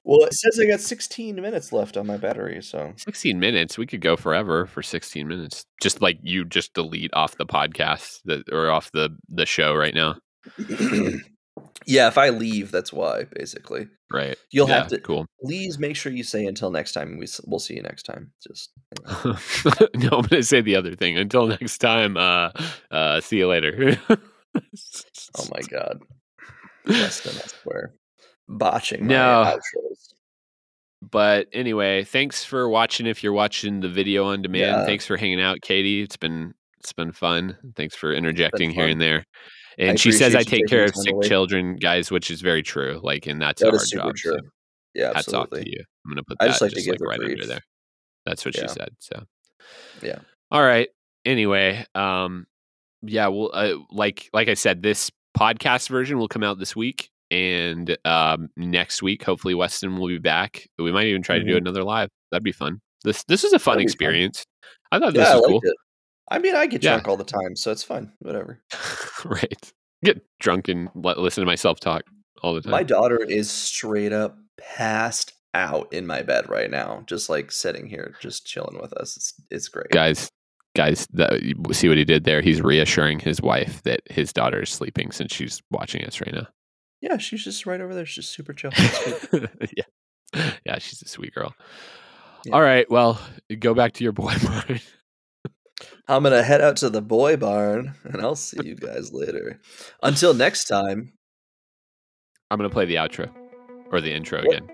[0.04, 3.78] Well, it says I got 16 minutes left on my battery, so 16 minutes.
[3.78, 5.64] We could go forever for 16 minutes.
[5.80, 9.94] Just like you just delete off the podcast that, or off the the show right
[9.94, 10.16] now.
[11.86, 12.08] yeah.
[12.08, 13.24] If I leave, that's why.
[13.34, 14.36] Basically, Right.
[14.50, 15.00] you'll Yeah, have to.
[15.00, 15.26] Cool.
[15.42, 17.16] Please make sure you say until next time.
[17.18, 18.32] We we'll see you next time.
[18.46, 18.70] Just
[19.24, 21.16] no, I'm gonna say the other thing.
[21.16, 22.50] Until next time, uh
[22.90, 23.98] uh see you later.
[24.08, 24.16] oh
[25.54, 26.00] my god,
[26.86, 27.94] Weston, I swear,
[28.48, 29.58] botching my No.
[31.10, 34.80] but anyway, thanks for watching if you're watching the video on demand.
[34.80, 34.84] Yeah.
[34.86, 36.02] Thanks for hanging out, Katie.
[36.02, 37.56] It's been it's been fun.
[37.76, 39.24] Thanks for interjecting here and there.
[39.78, 41.28] And she says I take care of sick away.
[41.28, 43.00] children, guys, which is very true.
[43.02, 44.18] Like, and that's That super job.
[44.18, 44.36] So
[44.94, 45.60] Yeah, hats absolutely.
[45.60, 45.84] off to you.
[46.04, 47.64] I'm gonna put I that just just like like, to give her right under there.
[48.26, 48.90] That's what she said.
[48.98, 49.24] So
[50.02, 50.18] Yeah.
[50.50, 50.88] All right.
[51.24, 52.46] Anyway, um,
[53.02, 57.10] yeah, well, uh, like like I said, this podcast version will come out this week,
[57.32, 60.68] and um, next week, hopefully, Weston will be back.
[60.78, 61.58] We might even try to do Mhm.
[61.62, 62.10] another live.
[62.30, 62.80] That'd be fun.
[63.04, 63.92] This this is a fun That'd be fun.
[63.94, 64.44] experience.
[64.92, 65.60] I thought Yeah, this was liked cool.
[65.64, 65.76] it.
[66.30, 66.92] I mean, I get Yeah.
[66.92, 68.12] drunk all the time, so it's fine.
[68.20, 68.62] Whatever.
[69.24, 69.72] right.
[70.04, 72.02] Get drunk and let, listen to myself talk
[72.42, 72.70] all the time.
[72.70, 77.86] My daughter is straight up passed out in my bed right now, just like sitting
[77.88, 79.16] here, just chilling with us.
[79.16, 79.90] It's it's great.
[79.90, 80.30] guys,
[80.76, 82.40] guys, that, you see what he did there?
[82.40, 86.46] He's reassuring his wife that his daughter is sleeping since she's watching us right now.
[87.02, 88.06] Yeah, she's just right over there.
[88.06, 88.70] She's just super chill.
[89.76, 89.84] Yeah.
[90.64, 91.54] Yeah, she's a sweet girl.
[92.46, 92.54] Yeah.
[92.54, 92.90] All right.
[92.90, 93.20] Well,
[93.58, 94.80] go back to your boy barn.
[96.08, 99.60] I'm gonna head out to the boy barn, and I'll see you guys later.
[100.02, 101.12] Until next time.
[102.50, 103.30] I'm gonna play the outro
[103.90, 104.56] or the intro What?
[104.56, 104.70] again.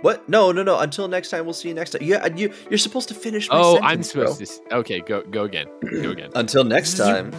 [0.00, 0.28] What?
[0.28, 0.78] No, no, no.
[0.78, 1.44] Until next time.
[1.44, 2.02] We'll see you next time.
[2.02, 3.48] Yeah, you you're supposed to finish.
[3.50, 4.68] My Oh, I'm supposed bro.
[4.70, 4.76] to.
[4.78, 5.66] Okay, go go again.
[6.02, 6.30] Go again.
[6.34, 7.32] Until next time.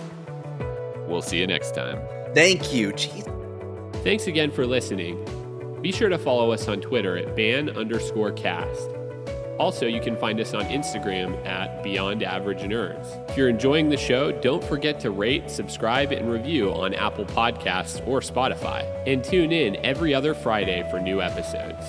[1.07, 1.99] We'll see you next time.
[2.35, 2.91] Thank you.
[2.91, 3.25] Jeez.
[4.07, 5.21] Thanks again for listening.
[5.81, 8.89] Be sure to follow us on Twitter at ban underscore cast.
[9.59, 13.29] Also, you can find us on Instagram at Beyond Average Nerds.
[13.29, 17.99] If you're enjoying the show, don't forget to rate, subscribe, and review on Apple Podcasts
[18.07, 18.85] or Spotify.
[19.05, 21.85] And tune in every other Friday for new episodes.